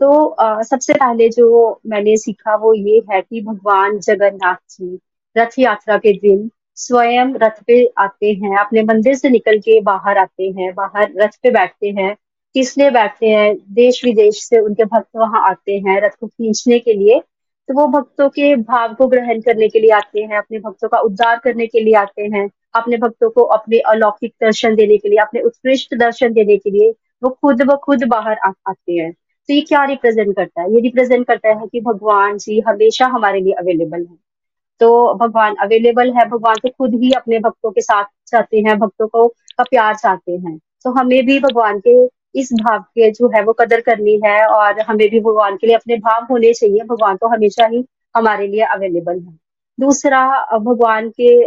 [0.00, 4.98] तो आ, सबसे पहले जो मैंने सीखा वो ये है कि भगवान जगन्नाथ जी
[5.36, 10.18] रथ यात्रा के दिन स्वयं रथ पे आते हैं अपने मंदिर से निकल के बाहर
[10.18, 12.16] आते हैं बाहर रथ पे बैठते हैं।
[12.54, 13.56] किस लिए बैठते हैं?
[13.70, 17.20] देश विदेश से उनके भक्त वहाँ आते हैं रथ को खींचने के लिए।
[17.68, 20.98] तो वो भक्तों के भाव को ग्रहण करने के लिए आते हैं अपने भक्तों का
[20.98, 25.18] उद्धार करने के लिए आते हैं अपने भक्तों को अपने अलौकिक दर्शन देने के लिए
[25.18, 26.90] अपने उत्कृष्ट दर्शन देने के लिए
[27.22, 30.74] वो खुद ब खुद बाहर आ, आते हैं। तो ये क्या रिप्रेजेंट करता है?
[30.74, 34.31] ये रिप्रेजेंट करता है कि भगवान जी हमेशा हमारे लिए अवेलेबल है।
[34.80, 39.06] तो भगवान अवेलेबल है, भगवान तो खुद ही अपने भक्तों के साथ चाहते हैं, भक्तों
[39.08, 41.94] को का प्यार चाहते हैं। तो हमें भी भगवान के
[42.40, 45.76] इस भाव के जो है वो कदर करनी है और हमें भी भगवान के लिए
[45.76, 49.36] अपने भाव होने चाहिए। भगवान तो हमेशा ही हमारे लिए अवेलेबल है।
[49.78, 51.38] दूसरा, भगवान के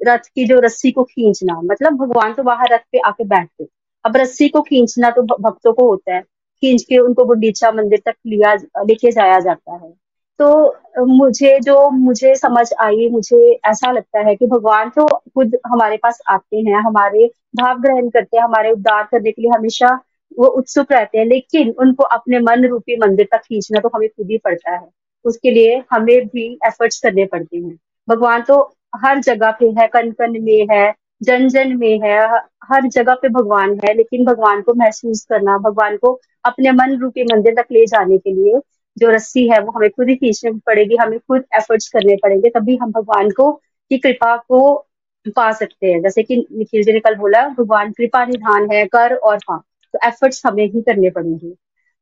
[0.00, 3.66] रथ की जो रस्सी को खींचना मतलब भगवान तो बाहर रथ पे आके बैठते
[4.04, 8.14] अब रस्सी को खींचना तो भक्तों को होता है। खींच के उनको गुंडीचा मंदिर तक
[8.26, 9.92] लिया, लेके जाया जाता है।
[10.40, 15.96] तो मुझे जो मुझे समझ आई, मुझे ऐसा लगता है कि भगवान तो खुद हमारे
[15.96, 19.98] पास आते हैं, हमारे भाव ग्रहण करते हैं, हमारे उद्धार करने के लिए हमेशा
[20.38, 24.30] वो उत्सुक रहते हैं, लेकिन उनको अपने मन रूपी मंदिर तक खींचना तो हमें खुद
[24.30, 24.88] ही पड़ता है।
[25.24, 27.78] उसके लिए हमें भी एफर्ट्स करने पड़ते हैं।
[28.08, 28.60] भगवान तो
[28.96, 32.18] हर जगह पे है कन कन में है जन जन में है,
[32.64, 37.24] हर जगह पे भगवान है, लेकिन भगवान को महसूस करना, भगवान को अपने मन रूपी
[37.24, 38.60] मंदिर तक ले जाने के लिए
[38.96, 42.76] जो रस्सी है वो हमें खुद ही खींचनी पड़ेगी, हमें खुद एफर्ट्स करने पड़ेंगे, तभी
[42.76, 43.50] हम भगवान को
[43.90, 44.74] की कृपा को
[45.26, 49.14] पा सकते हैं। जैसे कि निखिल जी ने कल बोला, भगवान कृपा निधान है, कर
[49.14, 49.56] और पा
[49.94, 51.52] तो एफर्ट्स हमें ही करने पड़ेंगे।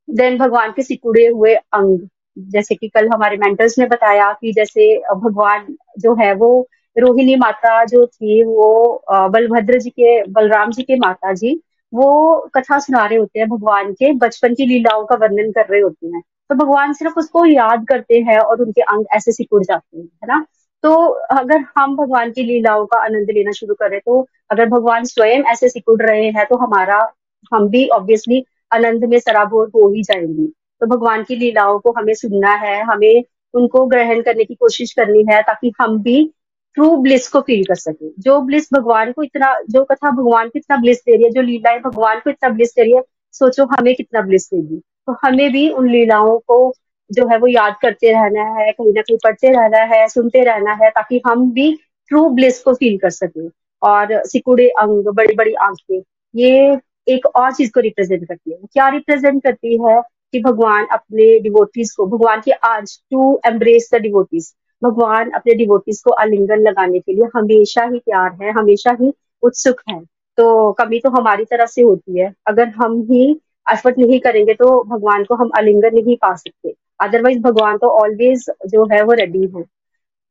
[0.08, 1.98] देन भगवान के सिकुड़े हुए अंग,
[2.38, 7.84] जैसे कि कल हमारे मेंटर्स ने बताया कि जैसे भगवान जो है वो रोहिणी माता
[7.84, 11.54] जो थी, वो बलभद्र जी के, बलराम जी के माता जी,
[11.92, 15.80] वो कथा सुना रहे होते हैं, भगवान के, बचपन की लीलाओं का वर्णन कर रहे
[15.80, 16.22] होते हैं।
[16.52, 20.26] तो भगवान सिर्फ़ उसको याद करते हैं और उनके अंग ऐसे सिकुड़ जाते हैं, है
[20.28, 20.44] ना?
[20.84, 20.92] तो
[21.32, 25.68] अगर हम भगवान की लीलाओं का आनंद लेना शुरू करें तो अगर भगवान स्वयं ऐसे
[25.68, 26.98] सिकुड़ रहे हैं तो हमारा,
[27.52, 30.46] हम भी ऑब्वियसली आनंद में सराबोर हो ही जाएँगे।
[30.80, 33.24] तो भगवान की लीलाओं को हमें सुनना है, हमें
[33.54, 36.32] उनको ग्रहण करने की कोशिश करनी है, ताकि हम भी
[36.74, 40.58] ट्रू ब्लिस को फील कर सके। जो ब्लिस भगवान को इतना, जो कथा भगवान को
[40.58, 43.02] इतना ब्लिस दे रही है, जो लीलाएँ भगवान को इतना ब्लिस दे रही है
[43.32, 46.74] सोचो हमें कितना ब्लिस देगी। तो हमें भी उन लीलाओं को
[47.12, 50.72] जो है वो याद करते रहना है, कहीं ना कहीं पढ़ते रहना है, सुनते रहना
[50.72, 51.78] है, ताकि हम भी
[52.08, 53.48] ट्रू ब्लिस को फील कर सके।
[53.82, 56.02] और सिकुड़े अंग बड़ी बड़ी आँखें,
[56.36, 56.78] ये
[57.08, 60.00] एक और चीज़ को रिप्रेजेंट करती है। क्या रिप्रेजेंट करती है
[60.32, 64.54] कि भगवान अपने डिवोटीज को, भगवान की आज टू एम्ब्रेस द डिवोटीज
[64.84, 69.12] भगवान अपने डिवोटीज को आलिंगन लगाने के लिए हमेशा ही तैयार है, हमेशा ही
[69.42, 70.00] उत्सुक है।
[70.38, 73.30] तो कमी तो हमारी तरफ़ से होती है। अगर हम ही
[73.66, 78.44] एफर्ट नहीं करेंगे तो भगवान को हम आलिंगन नहीं पा सकते। अदरवाइज़ भगवान तो ऑलवेज
[78.66, 79.62] जो है वो रेडी है।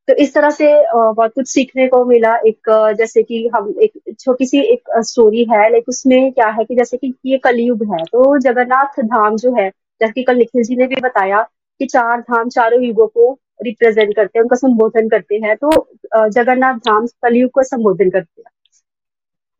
[0.07, 4.45] तो इस तरह से बहुत कुछ सीखने को मिला। एक, जैसे कि हम एक छोटी
[4.45, 8.37] सी एक स्टोरी है लाइक उसमें क्या है कि जैसे कि ये कलयुग है तो
[8.39, 11.41] जगन्नाथ धाम जो है, जैसे कि कल निखिल जी ने भी बताया
[11.79, 13.31] कि चार धाम चारों युगों को
[13.63, 18.50] रिप्रेजेंट करते हैं, उनका संबोधन करते हैं। तो जगन्नाथ धाम कलयुग को संबोधन करते हैं।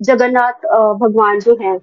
[0.02, 0.66] जगन्नाथ
[1.00, 1.78] भगवान जो है।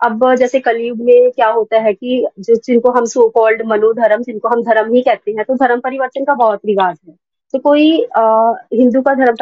[0.00, 4.48] अब जैसे कलयुग में क्या होता है कि जो जिनको हम सो कॉल्ड मनोधर्म, जिनको
[4.48, 7.14] हम धर्म ही कहते हैं तो धर्म परिवर्तन का बहुत रिवाज है।
[7.54, 7.86] तो कोई
[8.74, 9.34] हिंदू का धर्म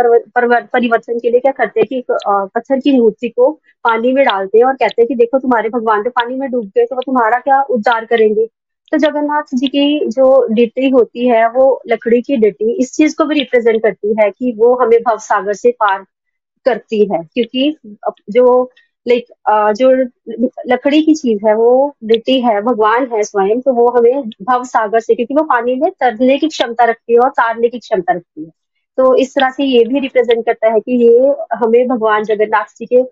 [0.68, 3.50] परिवर्तन के लिए क्या करते हैं कि पत्थर की मूर्ति को
[3.84, 6.64] पानी में डालते हैं और कहते हैं कि देखो तुम्हारे भगवान तो पानी में डूब
[6.66, 8.46] गए तो वो तुम्हारा क्या उद्धार करेंगे?
[8.92, 13.24] तो जगन्नाथ जी की जो डिटी होती है, वो लकड़ी की डिटी, इस चीज़ को
[13.24, 16.04] भी रिप्रेजेंट करती है कि वो हमें भव सागर से पार
[16.66, 17.76] करती है, क्योंकि
[18.30, 18.70] जो
[19.06, 19.26] लाइक
[19.76, 19.90] जो
[20.68, 25.00] लकड़ी की चीज़ है, वो डिटी है, भगवान है स्वयं तो वो हमें भव सागर
[25.00, 28.44] से, क्योंकि वो पानी में तरने की क्षमता रखती है और तारने की क्षमता रखती
[28.44, 28.50] है।
[28.98, 32.86] तो इस तरह से ये भी रिप्रेजेंट करता है कि ये हमें भगवान जगन्नाथ जी
[32.86, 33.02] के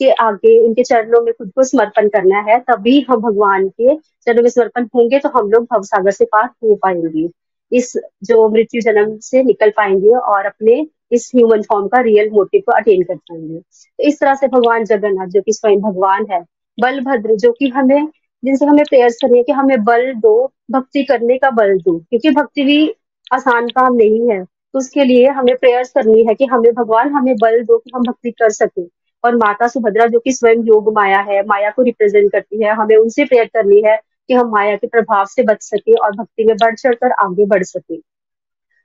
[0.00, 4.42] के आगे, इनके चरणों में खुद को समर्पण करना है, तभी हम भगवान के चरणों
[4.42, 7.26] में समर्पण होंगे तो हम लोग भवसागर से पार हो पाएँगे।
[7.72, 7.92] इस
[8.22, 12.72] जो मृत्यु जन्म से निकल पाएँगे और अपने इस ह्यूमन फॉर्म का रियल मोटिव को
[12.72, 16.40] अटेन कर पाएँगे। तो इस तरह से भगवान जगन्नाथ, जो कि स्वयं भगवान है,
[16.80, 18.08] बलभद्र, जो कि हमें,
[18.44, 22.64] जिनसे हमें प्रेयर्स करिए कि हमें बल दो, भक्ति करने का बल दो, क्योंकि भक्ति
[22.64, 22.94] भी
[23.32, 27.34] आसान काम नहीं है। तो उसके लिए हमें प्रेयर्स करनी है कि हमें, भगवान हमें
[27.36, 28.82] बल दो कि हम भक्ति कर सके।
[29.24, 32.96] और माता सुभद्रा, जो कि स्वयं योग माया है, माया को रिप्रेजेंट करती है, हमें
[32.96, 36.56] उनसे प्रेयर करनी है कि हम माया के प्रभाव से बच सके और भक्ति में
[36.56, 37.96] बढ़ चढ़ कर आगे बढ़ सके।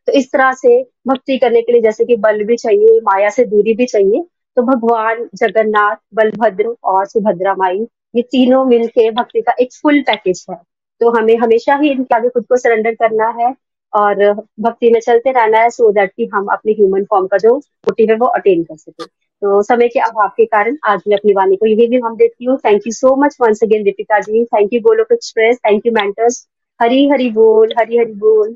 [0.08, 3.46] तो इस तरह से भक्ति करने के लिए जैसे कि बल भी चाहिए, माया से
[3.46, 4.24] दूरी भी चाहिए
[4.58, 7.80] तो भगवान जगन्नाथ, बलभद्र और सुभद्रा माई,
[8.16, 10.56] ये तीनों मिलके भक्ति का एक फुल पैकेज है।
[11.02, 13.54] तो हमें हमेशा ही इनके आगे खुद को सरेंडर करना है
[13.94, 17.56] और भक्ति में चलते रहना है सो दैट कि हम अपने ह्यूमन फॉर्म का जो
[17.58, 19.06] मोटिव है वो अटेन कर सके।
[19.44, 22.46] तो समय के अभाव के कारण आज मैं अपनी वाणी को यही भी हम देती
[22.46, 25.92] हूँ। Thank you so much once again Deepika ji thank you Golok Express thank you
[25.94, 26.48] mentors
[26.80, 28.56] Hari Hari बोल, हरी हरी बोल।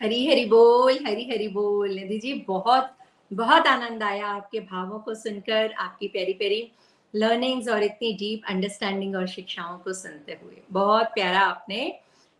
[0.00, 2.90] हरी हरी बोल, हरी हरी बोल। निधि जी, बहुत
[3.30, 6.70] बहुत आनंद आया आपके भावों को सुनकर, आपकी प्यारी प्यारी
[7.14, 11.92] लर्निंग्स और इतनी डीप अंडरस्टैंडिंग और शिक्षाओं को सुनते हुए। बहुत प्यारा आपने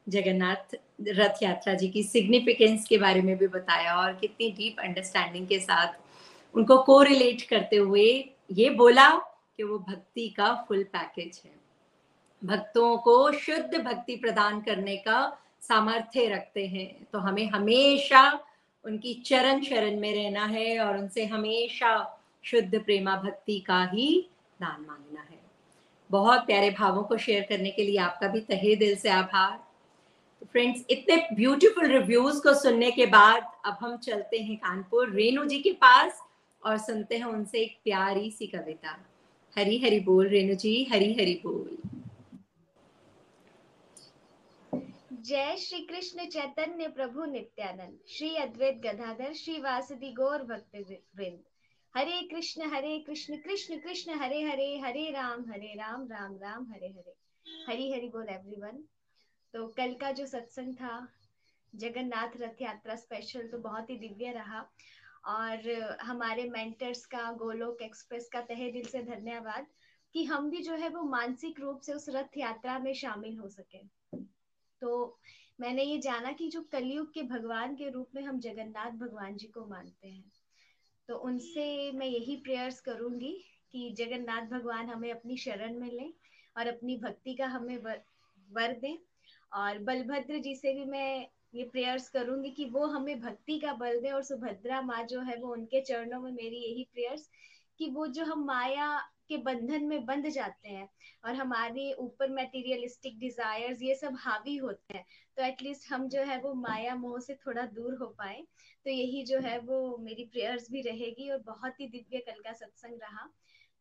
[0.07, 0.77] जगन्नाथ
[1.09, 5.59] रथ यात्रा जी की सिग्निफिकेंस के बारे में भी बताया और कितनी डीप अंडरस्टैंडिंग के
[5.59, 6.01] साथ
[6.55, 9.09] उनको को रिलेट करते हुए ये बोला
[9.57, 11.55] कि वो भक्ति का फुल पैकेज है।
[12.43, 18.41] भक्तों को शुद्ध भक्ति प्रदान करने का सामर्थ्य रखते हैं। तो हमें हमेशा
[18.85, 24.29] उनकी चरण शरण में रहना है और उनसे हमेशा शुद्ध प्रेमा भक्ति का ही
[24.61, 25.41] दान मांगना है।
[26.11, 29.59] बहुत प्यारे भावों को शेयर करने के लिए आपका भी तहे दिल से आभार।
[30.53, 35.59] फ्रेंड्स इतने ब्यूटीफुल रिव्यूज़ को सुनने के बाद अब हम चलते हैं कानपुर। रेणु जी
[35.59, 36.23] के पास
[36.65, 38.99] और सुनते हैं उनसे एक प्यारी सी कविता।
[39.57, 41.79] हरी हरी बोल रेणु जी, हरी हरी बोल।
[45.13, 50.77] जय श्री कृष्ण चैतन्य प्रभु नित्यानंद, श्री अद्वैत गदाधर, श्री वासुदी गौर भक्त
[51.17, 51.39] वृंद।
[51.95, 56.89] हरे कृष्ण हरे कृष्ण कृष्ण कृष्ण, हरे हरे हरे राम हरे राम राम राम, हरे
[56.89, 57.15] हरे।
[57.69, 58.83] हरी हरि बोल एवरीवन
[59.55, 61.09] तो कल का जो सत्संग था,
[61.73, 64.61] जगन्नाथ रथ यात्रा स्पेशल तो बहुत ही दिव्य रहा।
[65.25, 69.67] और हमारे मेंटर्स का गोलोक एक्सप्रेस का तहे दिल से धन्यवाद
[70.15, 73.49] कि हम भी जो है वो मानसिक रूप से उस रथ यात्रा में शामिल हो
[73.49, 73.85] सके।
[74.83, 75.19] तो
[75.61, 79.47] मैंने ये जाना कि जो कलयुग के भगवान के रूप में हम जगन्नाथ भगवान जी
[79.47, 80.25] को मानते हैं
[81.09, 83.33] तो उनसे मैं यही प्रेयर्स करूँगी
[83.73, 86.13] कि जगन्नाथ भगवान हमें अपनी शरण में लें
[86.57, 88.03] और अपनी भक्ति का हमें वर,
[88.51, 88.97] वर दें।
[89.53, 94.01] और बलभद्र जी से भी मैं ये प्रेयर्स करूँगी कि वो हमें भक्ति का बल
[94.01, 97.29] दे और सुभद्रा माँ जो है वो उनके चरणों में मेरी यही प्रेयर्स
[97.79, 98.89] कि वो जो हम माया
[99.29, 100.89] के बंधन में बंध जाते हैं
[101.25, 105.05] और हमारे ऊपर मेटीरियलिस्टिक डिजायर्स ये सब हावी होते हैं
[105.37, 108.43] तो एटलीस्ट हम जो है वो माया मोह से थोड़ा दूर हो पाए।
[108.87, 112.53] तो यही जो है वो मेरी प्रेयर्स भी रहेगी और बहुत ही दिव्य कल का
[112.53, 113.29] सत्संग रहा।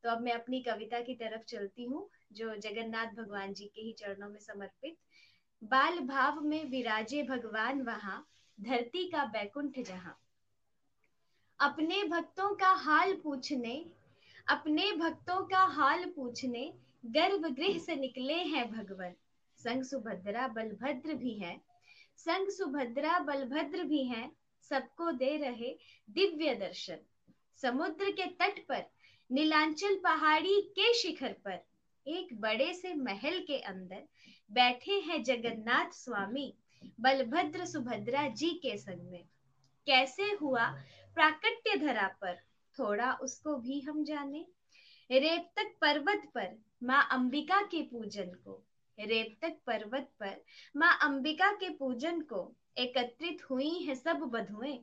[0.03, 3.93] तो अब मैं अपनी कविता की तरफ़ चलती हूँ, जो जगन्नाथ भगवान जी के ही
[3.93, 4.97] चरणों में समर्पित।
[5.63, 8.27] बाल भाव में विराजे भगवान वहाँ,
[8.61, 10.19] धरती का बैकुंठ जहाँ।
[11.59, 13.85] अपने भक्तों का हाल पूछने,
[14.47, 16.73] अपने भक्तों का हाल पूछने
[17.05, 19.13] गर्भगृह से निकले हैं भगवान।
[19.57, 21.61] संग सुभद्रा बलभद्र भी हैं।
[22.17, 24.31] संग सुभद्रा बलभद्र भी हैं।
[24.69, 25.77] सबको दे रहे
[26.09, 26.97] दिव्य दर्शन।
[27.61, 28.83] समुद्र के तट पर,
[29.31, 31.63] नीलांचल पहाड़ी के शिखर पर,
[32.07, 34.03] एक बड़े से महल के अंदर
[34.51, 36.57] बैठे हैं जगन्नाथ स्वामी,
[36.99, 39.23] बलभद्र सुभद्रा जी के संग में।
[39.85, 40.65] कैसे हुआ?
[41.15, 42.35] प्राकट्य धरा पर।
[42.79, 44.45] थोड़ा उसको भी हम जाने।
[45.11, 48.65] रेपतक पर्वत पर, माँ अंबिका के पूजन को।
[48.99, 50.43] रेपतक पर्वत पर,
[50.77, 54.77] माँ अंबिका के पूजन को एकत्रित हुई है सब बधुएँ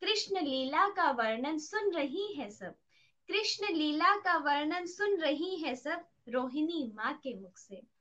[0.00, 2.74] कृष्ण लीला का वर्णन सुन रही है सब।
[3.28, 7.95] कृष्ण लीला का वर्णन सुन रही है सब रोहिणी माँ के मुख से।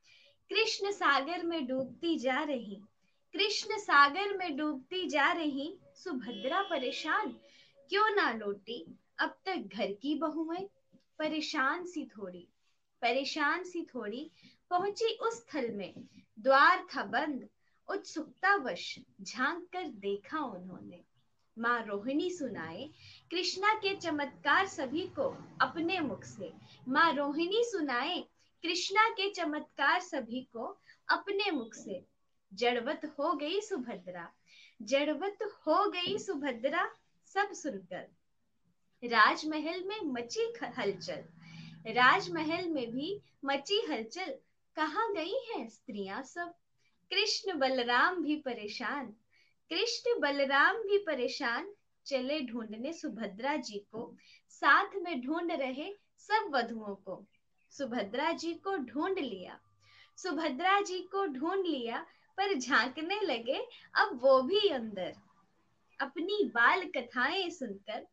[0.49, 2.81] कृष्ण सागर में डूबती जा रही,
[3.33, 7.31] कृष्ण सागर में डूबती जा रही, सुभद्रा परेशान।
[7.89, 8.97] क्यों ना लौटी?
[9.19, 10.69] अब तक घर की बहुएँ
[11.19, 12.47] परेशान सी थोड़ी,
[13.01, 14.31] परेशान सी थोड़ी
[14.69, 15.93] पहुँची उस स्थल में।
[16.39, 17.49] द्वार था बंद,
[17.87, 21.03] उत्सुकता वश झाँक कर देखा उन्होंने।
[21.59, 22.89] माँ रोहिणी सुनाए,
[23.31, 26.51] कृष्णा के चमत्कार सभी को अपने मुख से।
[26.87, 28.23] माँ रोहिणी सुनाए
[28.65, 32.05] कृष्णा के चमत्कार सभी को अपने मुख से।
[32.53, 34.31] जड़वत हो गई सुभद्रा।
[34.81, 36.93] जड़वत हो गई सुभद्रा,
[37.25, 38.07] सब सुनकर
[39.03, 41.23] राजमहल में मची हलचल।
[41.87, 44.35] राजमहल में भी मची हलचल।
[44.75, 46.53] कहा गई हैं स्त्रियाँ सब?
[47.09, 49.05] कृष्ण बलराम भी परेशान।
[49.69, 51.73] कृष्ण बलराम भी परेशान।
[52.05, 54.17] चले ढूँढने सुभद्रा जी को।
[54.49, 57.25] साथ में ढूंढ रहे सब वधुओं को।
[57.77, 59.59] सुभद्रा जी को ढूंढ लिया।
[60.17, 62.05] सुभद्रा जी को ढूंढ लिया,
[62.37, 65.13] पर झांकने लगे, अब वो भी अंदर।
[65.99, 68.07] अपनी बाल कथाएँ सुनकर,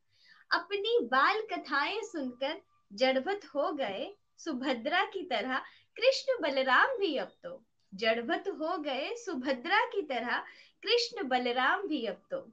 [0.53, 2.61] अपनी बाल कथाएँ सुनकर
[2.93, 5.59] जड़वत हो गए सुभद्रा की तरह,
[5.97, 7.63] कृष्ण बलराम भी अब तो।
[7.95, 10.39] जड़वत हो गए सुभद्रा की तरह,
[10.83, 12.51] कृष्ण बलराम भी अब तो।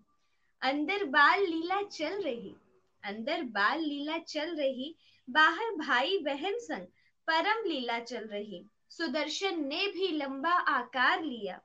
[0.61, 2.55] अंदर बाल लीला चल रही,
[3.03, 4.95] अंदर बाल लीला चल रही,
[5.29, 6.87] बाहर भाई बहन संग
[7.29, 11.61] परम लीला चल रही। सुदर्शन ने भी लंबा आकार लिया।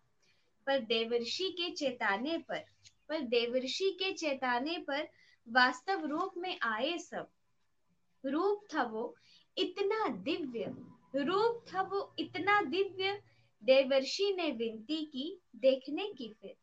[0.67, 2.65] पर देवर्षि के चेताने पर
[3.09, 5.09] पर देवर्षि के चेताने पर
[5.49, 7.29] वास्तव रूप में आए सब।
[8.25, 9.17] रूप था वो
[9.59, 10.65] इतना दिव्य,
[11.17, 13.23] रूप था वो इतना दिव्य,
[13.65, 16.55] देवर्षि ने विनती की देखने की फिर।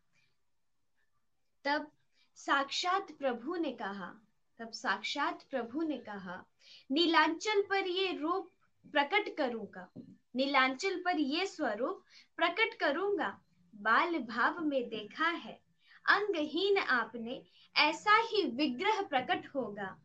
[1.66, 1.92] तब
[2.36, 4.16] साक्षात प्रभु ने कहा,
[4.60, 6.46] तब साक्षात प्रभु ने कहा,
[6.92, 8.52] नीलांचल पर ये रूप
[8.86, 9.92] प्रकट करूँगा।
[10.36, 12.04] नीलांचल पर ये स्वरूप
[12.38, 13.42] प्रकट करूँगा।
[13.76, 15.62] बाल भाव में देखा है।
[16.10, 17.44] अंगहीन आपने
[17.76, 20.02] ऐसा ही विग्रह प्रकट होगा।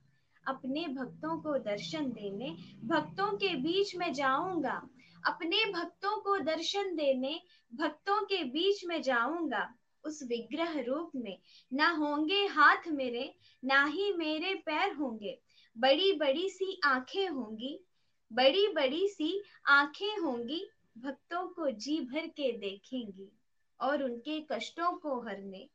[0.47, 4.89] अपने भक्तों को दर्शन देने, भक्तों के बीच में जाऊँगा।
[5.27, 7.41] अपने भक्तों को दर्शन देने,
[7.74, 9.74] भक्तों के बीच में जाऊँगा।
[10.05, 11.39] उस विग्रह रूप में
[11.72, 15.41] ना होंगे हाथ मेरे, ना ही मेरे पैर होंगे।
[15.79, 17.86] बड़ी बड़ी सी आँखें होंगी
[18.33, 20.68] बड़ी बड़ी सी आँखें होंगी,
[20.99, 23.33] भक्तों को जी भर के देखेंगी,
[23.81, 25.68] और उनके कष्टों को हरने,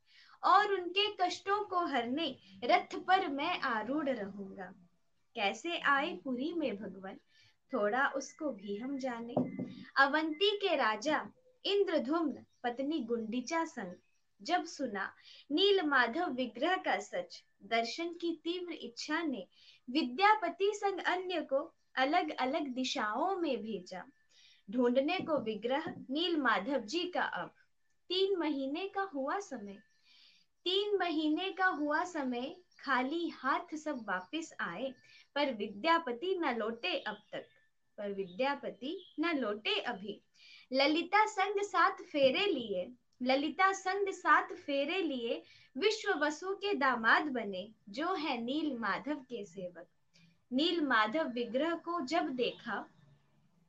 [0.44, 4.74] और उनके कष्टों को हरने रथ पर मैं आरूढ़ रहूँगा।
[5.36, 7.18] कैसे आए पुरी में भगवान?
[7.74, 9.34] थोड़ा उसको भी हम जाने।
[9.98, 11.30] अवंती के राजा
[11.66, 13.94] इंद्रधुम्न, पत्नी गुंडीचा संग,
[14.42, 15.14] जब सुना
[15.52, 19.48] नील माधव विग्रह का सच, दर्शन की तीव्र इच्छा ने
[19.90, 24.04] विद्यापति संग अन्य को अलग अलग दिशाओं में भेजा।
[24.72, 27.48] ढूँढने को विग्रह, नील माधव जी का अब।
[28.10, 29.74] तीन महीने का हुआ समय।
[30.64, 34.94] तीन महीने का हुआ समय, खाली हाथ सब वापस आए,
[35.36, 37.48] पर विद्यापति न लौटे अब तक।
[37.98, 40.22] पर विद्यापति न लौटे अभी।
[40.74, 45.44] ललिता संग साथ फेरे लिए, ललिता संग साथ फेरे लिए,
[45.78, 49.88] विश्व वसु के दामाद बने, जो है नील माधव के सेवक।
[50.52, 52.86] नील माधव विग्रह को जब देखा,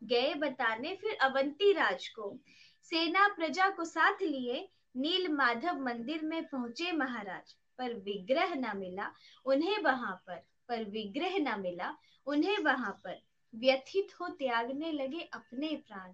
[0.03, 2.37] गए बताने फिर अवंती राज को।
[2.83, 9.11] सेना प्रजा को साथ लिए नील माधव मंदिर में पहुँचे महाराज। पर विग्रह न मिला
[9.47, 11.95] उन्हें वहाँ पर पर विग्रह न मिला
[12.27, 13.21] उन्हें वहाँ पर।
[13.55, 16.13] व्यथित हो त्यागने लगे अपने प्राण।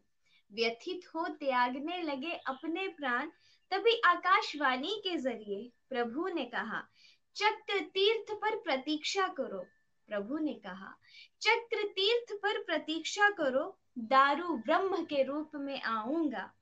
[0.50, 3.30] व्यथित हो त्यागने लगे अपने प्राण।
[3.70, 6.82] तभी आकाशवाणी के ज़रिए प्रभु ने कहा,
[7.36, 9.64] चक्र तीर्थ पर प्रतीक्षा करो।
[10.08, 10.94] प्रभु ने कहा,
[11.40, 16.52] चक्र तीर्थ पर प्रतीक्षा करो, दारू ब्रह्म के रूप में आऊँगा।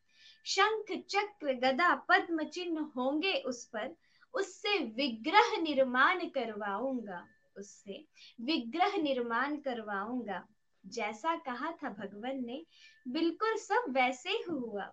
[0.44, 3.97] शंख, चक्र, गदा, पद्म चिन्ह होंगे उस पर,
[4.34, 7.26] उससे विग्रह निर्माण करवाऊँगा,
[7.57, 8.07] उससे
[8.40, 10.47] विग्रह निर्माण करवाऊँगा।
[10.86, 12.66] जैसा कहा था भगवान ने,
[13.09, 14.84] बिल्कुल सब वैसे ही हुआ,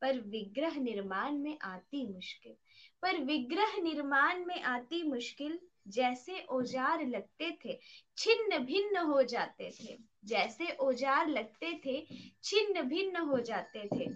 [0.00, 2.52] पर विग्रह निर्माण में आती मुश्किल,
[3.02, 7.78] पर विग्रह निर्माण में आती मुश्किल जैसे औज़ार लगते थे,
[8.16, 12.06] छिन्न भिन्न हो जाते थे। जैसे औज़ार लगते थे,
[12.44, 14.08] छिन्न भिन्न हो जाते थे।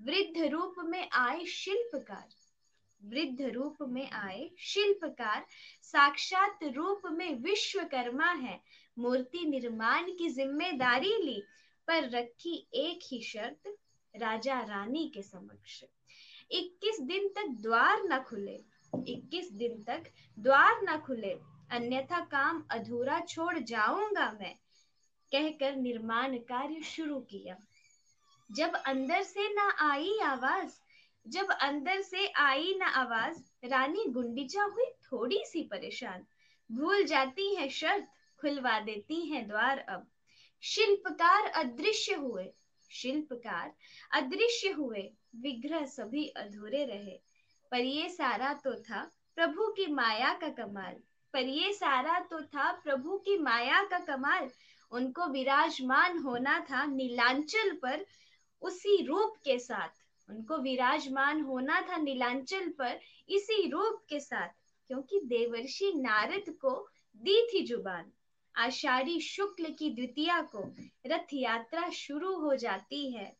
[0.00, 2.28] वृद्ध रूप में आए शिल्पकार।
[3.02, 5.46] वृद्ध रूप में आए शिल्पकार।
[5.82, 8.60] साक्षात रूप में विश्वकर्मा है।
[8.98, 11.42] मूर्ति निर्माण की ज़िम्मेदारी ली,
[11.88, 13.76] पर रखी एक ही शर्त,
[14.14, 15.84] राजा रानी के समक्ष।
[16.50, 18.58] 21 दिन तक द्वार न खुले।
[19.08, 20.04] 21 दिन तक
[20.38, 21.38] द्वार न खुले,
[21.70, 24.54] अन्यथा काम अधूरा छोड़ जाऊँगा मैं,
[25.32, 27.56] कहकर निर्माण कार्य शुरू किया।
[28.52, 30.70] जब अंदर से न आई आवाज़,
[31.28, 36.26] जब अंदर से आई न आवाज़, रानी गुंडीचा हुई थोड़ी सी परेशान।
[36.72, 38.06] भूल जाती है शर्त,
[38.40, 40.06] खुलवा देती है द्वार अब।
[40.62, 42.52] शिल्पकार अदृश्य हुए,
[42.90, 43.74] शिल्पकार
[44.12, 47.27] अदृश्य हुए, विग्रह सभी अधूरे रहे।
[47.72, 49.02] पर ये सारा तो था
[49.36, 50.94] प्रभु की माया का कमाल।
[51.34, 54.48] पर ये सारा तो था प्रभु की माया का कमाल।
[54.92, 58.04] उनको विराजमान होना था नीलांचल पर
[58.62, 64.48] उसी रूप के साथ। उनको विराजमान होना था नीलांचल पर इसी रूप के साथ,
[64.90, 68.10] क्योंकि देवर्षि नारद को दी थी ज़ुबान।
[68.54, 70.62] आषाढ़ी शुक्ल की द्वितीया को
[71.06, 73.36] रथ यात्रा शुरू हो जाती है।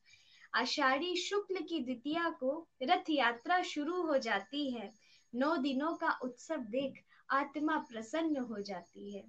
[0.59, 4.91] आषाढ़ी शुक्ल की द्वितीया को रथ यात्रा शुरू हो जाती है।
[5.35, 9.23] नौ दिनों का उत्सव देख आत्मा प्रसन्न हो जाती है।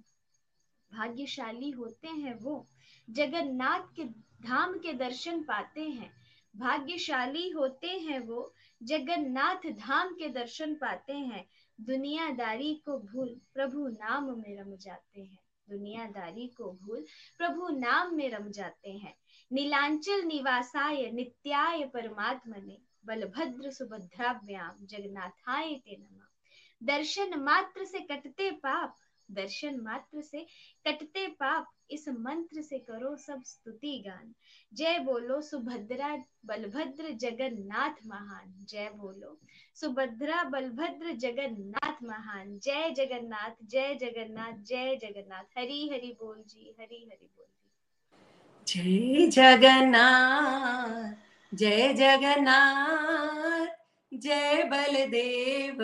[0.92, 2.66] भाग्यशाली होते हैं वो।
[3.10, 4.04] जगन्नाथ के
[4.46, 6.12] धाम के दर्शन पाते हैं।
[6.56, 11.46] भाग्यशाली होते हैं वो। जगन्नाथ धाम के दर्शन पाते हैं।
[11.80, 15.38] दुनियादारी को भूल प्रभु नाम में रम जाते हैं।
[15.70, 17.04] दुनियादारी को भूल
[17.38, 19.19] प्रभु नाम में रम जाते हैं।
[19.52, 26.26] नीलांचल निवासाय नित्याय परमात्मने, बलभद्र सुभद्राभ्याम जगन्नाथाय ते नमा।
[26.82, 28.96] दर्शन मात्र से कटते पाप,
[29.30, 30.46] दर्शन मात्र से
[30.86, 34.34] कटते पाप, इस मंत्र से करो सब स्तुति गान।
[34.74, 39.38] जय बोलो सुभद्रा बलभद्र जगन्नाथ महान, जय बोलो
[39.74, 47.04] सुभद्रा बलभद्र जगन्नाथ महान, जय जगन्नाथ जय जगन्नाथ जय जगन्नाथ। हरी हरि बोल जी, हरी
[47.04, 47.59] हरि बोल।
[48.70, 51.14] जय जगन्नाथ
[51.54, 53.66] जय जगन्नाथ,
[54.14, 55.76] जय बलदेव,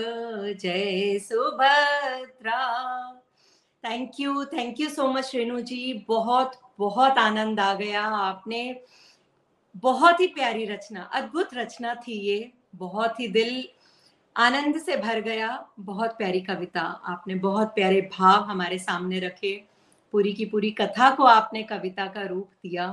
[0.60, 2.60] जय Subhadra.
[3.84, 6.04] Thank you thank you so much Renu ji.
[6.08, 8.80] बहुत बहुत आनंद आ गया आपने।
[9.76, 13.68] बहुत ही प्यारी रचना, अद्भुत रचना थी ये। बहुत ही दिल
[14.36, 19.75] आनंद से भर गया। बहुत प्यारी कविता आपने, बहुत प्यारे भाव हमारे सामने रखे।
[20.16, 22.86] पूरी की पूरी कथा को आपने कविता का रूप दिया।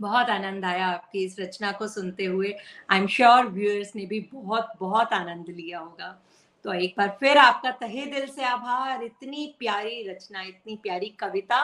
[0.00, 2.54] बहुत आनंद आया आपकी इस रचना को सुनते हुए।
[2.90, 6.08] आई एम श्योर व्यूअर्स ने भी बहुत बहुत आनंद लिया होगा।
[6.64, 11.60] तो एक बार फिर आपका तहे दिल से आभार। इतनी प्यारी रचना, इतनी प्यारी कविता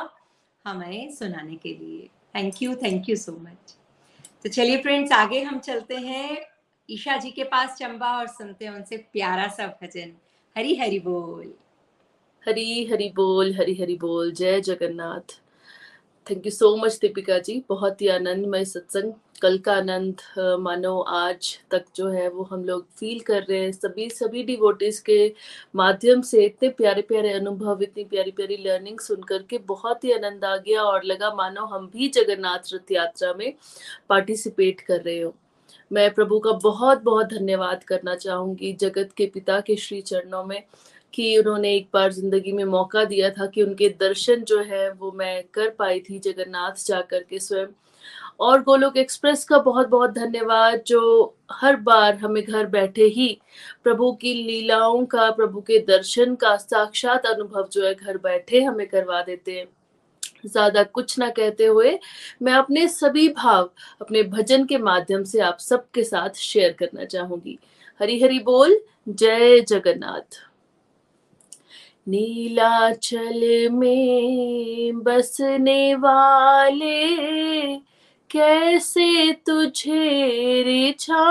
[0.65, 3.77] हमें सुनाने के लिए। Thank you thank you so much
[4.43, 6.39] तो चलिए फ्रेंड्स आगे हम चलते हैं।
[6.89, 10.13] ईशा जी के पास चंबा और सुनते हैं उनसे प्यारा सा भजन।
[10.57, 11.55] हरी हरी बोल।
[12.49, 15.33] हरी हरी बोल, हरी हरी बोल, जय Jagannath.
[16.27, 17.63] Thank you so much Deepika ji.
[17.69, 20.21] बहुत ही आनंदमय सत्संग। कल का आनंद
[20.61, 25.01] मानो आज तक जो है वो हम लोग फील कर रहे हैं। सभी सभी डिवोटिस
[25.01, 25.35] के
[25.77, 30.45] माध्यम से इतने प्यारे प्यारे अनुभव, इतनी प्यारी प्यारी लर्निंग सुन करके बहुत ही आनंद
[30.45, 33.53] आ गया और लगा मानो हम भी जगन्नाथ रथ यात्रा में
[34.09, 35.35] पार्टिसिपेट कर रहे हो।
[35.91, 40.63] मैं प्रभु का बहुत बहुत धन्यवाद करना चाहूँगी जगत के पिता के श्री चरणों में।
[41.15, 45.13] कि उन्होंने एक बार ज़िंदगी में मौका दिया था कि उनके दर्शन जो है वो
[45.13, 47.67] मैं कर पाई थी जगन्नाथ जाकर के स्वयं।
[48.41, 53.29] और गोलोक एक्सप्रेस का बहुत बहुत धन्यवाद, जो हर बार हमें घर बैठे ही
[53.85, 58.87] प्रभु की लीलाओं का, प्रभु के दर्शन का साक्षात अनुभव जो है घर बैठे हमें
[58.87, 59.67] करवा देते हैं।
[60.47, 61.99] ज़्यादा कुछ ना कहते हुए
[62.43, 67.59] मैं अपने सभी भाव अपने भजन के माध्यम से आप सबके साथ शेयर करना चाहूँगी।
[68.01, 68.79] हरी हरी बोल,
[69.09, 70.46] जय जगन्नाथ।
[72.09, 77.07] नीलाचल में बसने वाले,
[78.31, 81.23] कैसे तुझे रिछाऊं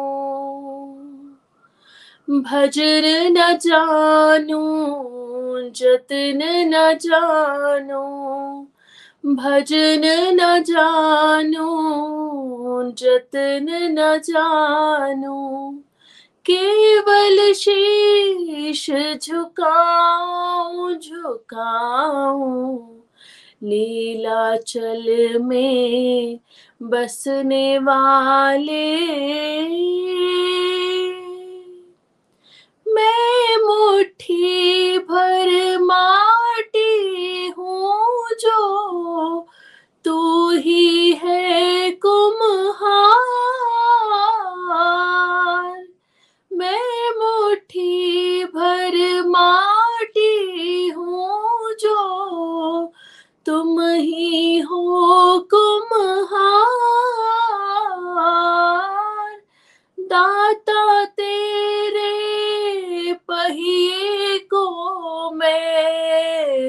[2.29, 8.03] भजन न जानू जतन न जानो,
[9.25, 10.01] भजन
[10.33, 11.69] न जानो,
[12.91, 15.71] जतन न जानो,
[16.45, 18.91] केवल शीश
[19.23, 22.77] झुकाऊं झुकाऊं,
[23.63, 26.39] नीलाचल में
[26.81, 28.89] बसने वाले।
[32.93, 39.47] मैं मुट्ठी भर माटी हूँ जो
[40.05, 43.19] तू ही है कुम्हार।
[46.53, 52.93] मैं मुट्ठी भर माटी हूँ जो
[53.45, 56.69] तुम ही हो कुम्हार।
[59.99, 61.05] दाता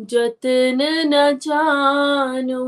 [0.02, 2.64] जतन न जानो,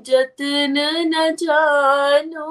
[0.00, 0.74] जतन
[1.06, 2.48] न जानो,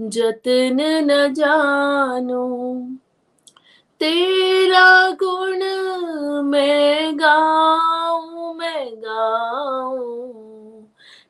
[0.00, 2.44] जतन न जानो।
[4.00, 5.58] तेरा गुण
[6.42, 10.47] मैं गाऊं मैं गाऊं।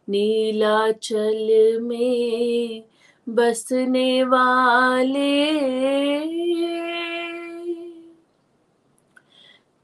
[0.09, 2.83] नीलाचल में
[3.29, 5.39] बसने वाले।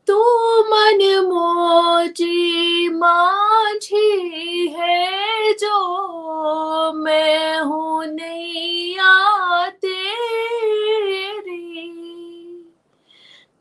[0.07, 0.19] तू
[0.61, 8.97] मन मोजी माझी है जो मैं हूँ नहीं
[9.71, 10.54] तेरी।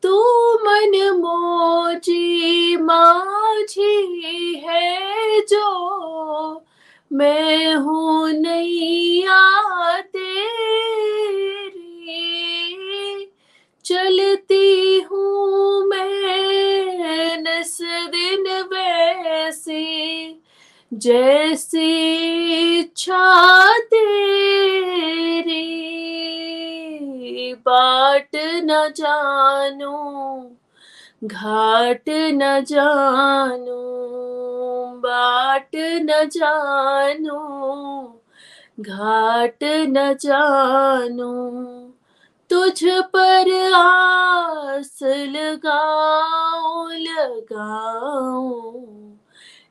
[0.03, 6.65] तू मन मोजी माझी है जो
[7.13, 11.73] मैं हूँ नैया तेरी।
[13.85, 20.41] चलती हूँ मैं नस दिन वैसी,
[20.93, 26.02] जैसी इच्छा तेरी।
[27.55, 29.97] बाट न जानो,
[31.23, 33.81] घाट न जानो,
[34.95, 37.41] बाट न जानो,
[38.79, 41.53] घाट न जानो।
[42.49, 48.73] तुझ पर आस लगाओ लगाओ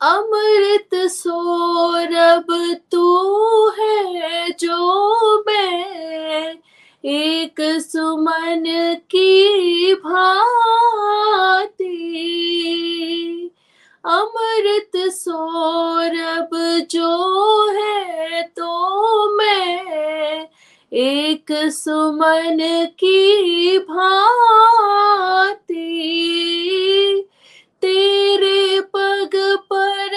[0.00, 3.06] अमृत सौरभ तू
[3.68, 4.78] है जो
[5.40, 6.54] मैं,
[7.04, 8.64] एक सुमन
[9.10, 11.88] की भांति।
[14.04, 16.50] अमृत सौरभ
[16.90, 17.10] जो
[17.70, 18.70] है तो
[19.36, 20.48] मैं
[20.94, 25.88] एक सुमन की भांति,
[27.82, 30.10] तेरे पग पर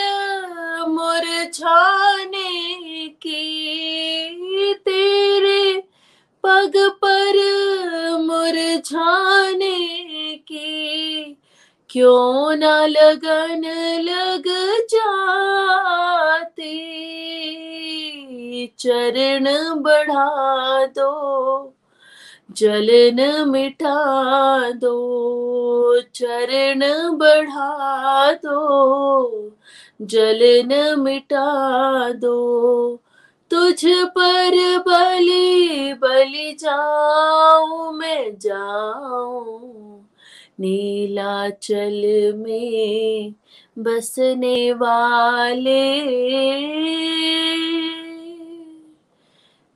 [0.87, 5.83] मुरझाने की, तेरे
[6.43, 7.33] पग पर
[8.19, 11.37] मुरझाने की।
[11.89, 14.43] क्यों न लगन लग
[14.89, 17.24] जाती?
[18.79, 19.45] चरण
[19.81, 20.27] बढ़ा
[20.85, 21.11] दो,
[22.51, 23.97] जलन मिटा
[24.71, 24.97] दो,
[26.15, 26.81] चरण
[27.17, 28.59] बढ़ा दो,
[30.01, 31.47] जलन मिटा
[32.11, 32.39] दो।
[33.51, 34.55] तुझ पर
[34.87, 40.09] बलि बलि जाऊँ, मैं जाऊँ,
[40.59, 42.01] नीलाचल
[42.35, 43.33] में
[43.79, 45.81] बसने वाले।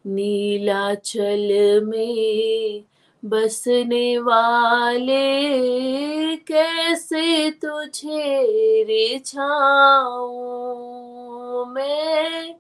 [0.10, 2.84] नीलाचल में
[3.26, 12.56] बसने वाले कैसे तुझे रिझाऊं मैं?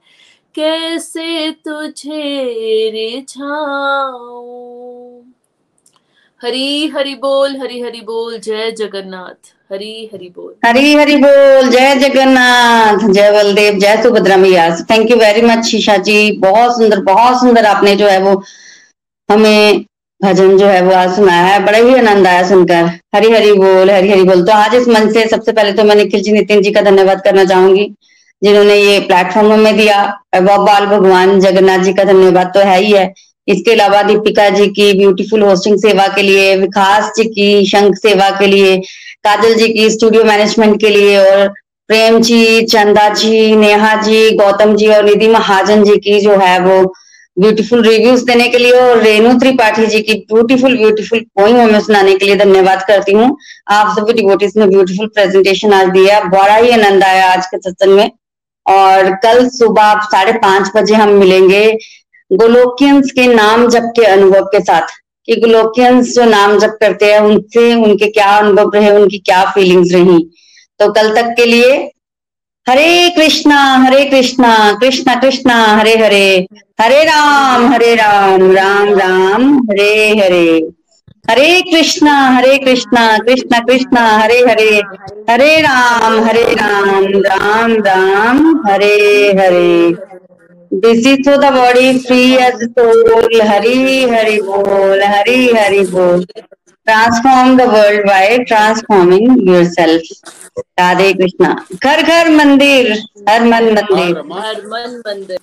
[0.55, 5.23] कैसे तुझे रिझाऊं?
[6.41, 11.95] हरी हरि बोल, हरी हरि बोल, जय जगन्नाथ। हरी हरि बोल। हरी हरि बोल, जय
[11.95, 17.39] जगन्नाथ। जय बलदेव, जय सुभद्रा मैया। थैंक यू वेरी मच शीशा जी। बहुत सुंदर बहुत
[17.41, 18.41] सुंदर आपने जो है वो
[19.29, 19.85] हमें
[20.21, 23.91] भजन जो है वो आज सुनाया है। बड़ा ही आनंद आया सुनकर। हरी हरि बोल,
[23.91, 26.61] हरी हरि बोल। तो आज इस मंच से सबसे पहले तो मैं निखिल जी, नितिन
[26.61, 27.91] जी का धन्यवाद करना चाहूँगी,
[28.41, 30.03] जिन्होंने ये प्लेटफॉर्म हमें दिया।
[30.37, 33.13] बाल भगवान, जगन्नाथ जी का धन्यवाद तो है ही है।
[33.49, 38.29] इसके अलावा दीपिका जी की ब्यूटीफुल होस्टिंग सेवा के लिए, विकास जी की शंख सेवा
[38.29, 38.77] के लिए,
[39.23, 41.47] काजल जी की स्टूडियो मैनेजमेंट के लिए और
[41.89, 46.59] प्रेम जी, चंदा जी, नेहा जी, गौतम जी और निधि महाजन जी की जो है
[46.59, 46.81] वो
[47.37, 52.15] ब्यूटीफुल रिव्यूज़ देने के लिए और रेणु त्रिपाठी जी की ब्यूटीफुल ब्यूटीफुल पोइम हमें सुनाने
[52.15, 53.35] के लिए धन्यवाद करती हूँ।
[53.71, 57.95] आप सभी डिवोटीज ने ब्यूटीफुल प्रेजेंटेशन आज दिया। बड़ा ही आनंद आया आज के सत्संग
[57.95, 58.09] में।
[58.65, 61.65] और कल सुबह साढ़े पाँच बजे हम मिलेंगे।
[62.31, 64.87] गोलोकियंस के नाम जप के अनुभव के साथ,
[65.27, 69.93] कि गोलोकियंस जो नाम जप करते हैं, उनसे उनके क्या अनुभव रहे, उनकी क्या फीलिंग्स
[69.93, 70.19] रही।
[70.79, 71.71] तो कल तक के लिए,
[72.67, 76.47] Hare Krishna Hare Krishna Krishna Krishna, Hare Hare
[76.81, 80.69] Hare Ram Hare Ram Ram Ram, Hare Hare.
[81.29, 84.69] Hare Krishna Hare Krishna Krishna Krishna, Hare Hare
[85.29, 88.95] Hare Ram Hare Ram Ram Ram, Hare
[89.39, 89.95] Hare.
[90.71, 92.97] This is to the body free as soul.
[93.47, 96.23] Hari hari bol hari hari bol.
[96.87, 100.11] Transform the world by transforming yourself.
[100.79, 101.53] Radhe Krishna
[101.83, 102.91] घर घर मंदिर
[103.29, 105.37] हर मन मंदिर हर मन मंदिर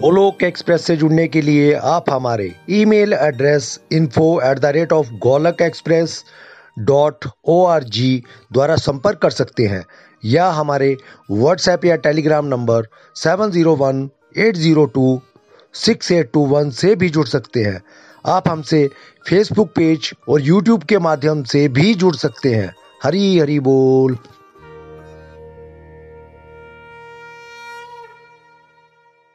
[0.00, 5.10] Golok express से जुड़ने के लिए आप हमारे email address info at the rate of
[5.26, 6.22] Golok Express
[6.90, 9.84] dot O R G द्वारा संपर्क कर सकते हैं।
[10.24, 10.96] या हमारे
[11.30, 15.20] व्हाट्सएप या Telegram number seven zero one eight zero two
[15.74, 17.80] six eight two one से भी जुड़ सकते हैं।
[18.26, 18.88] आप हमसे
[19.28, 22.74] फेसबुक पेज और यूट्यूब के माध्यम से भी जुड़ सकते हैं।
[23.04, 24.16] हरी हरी बोल।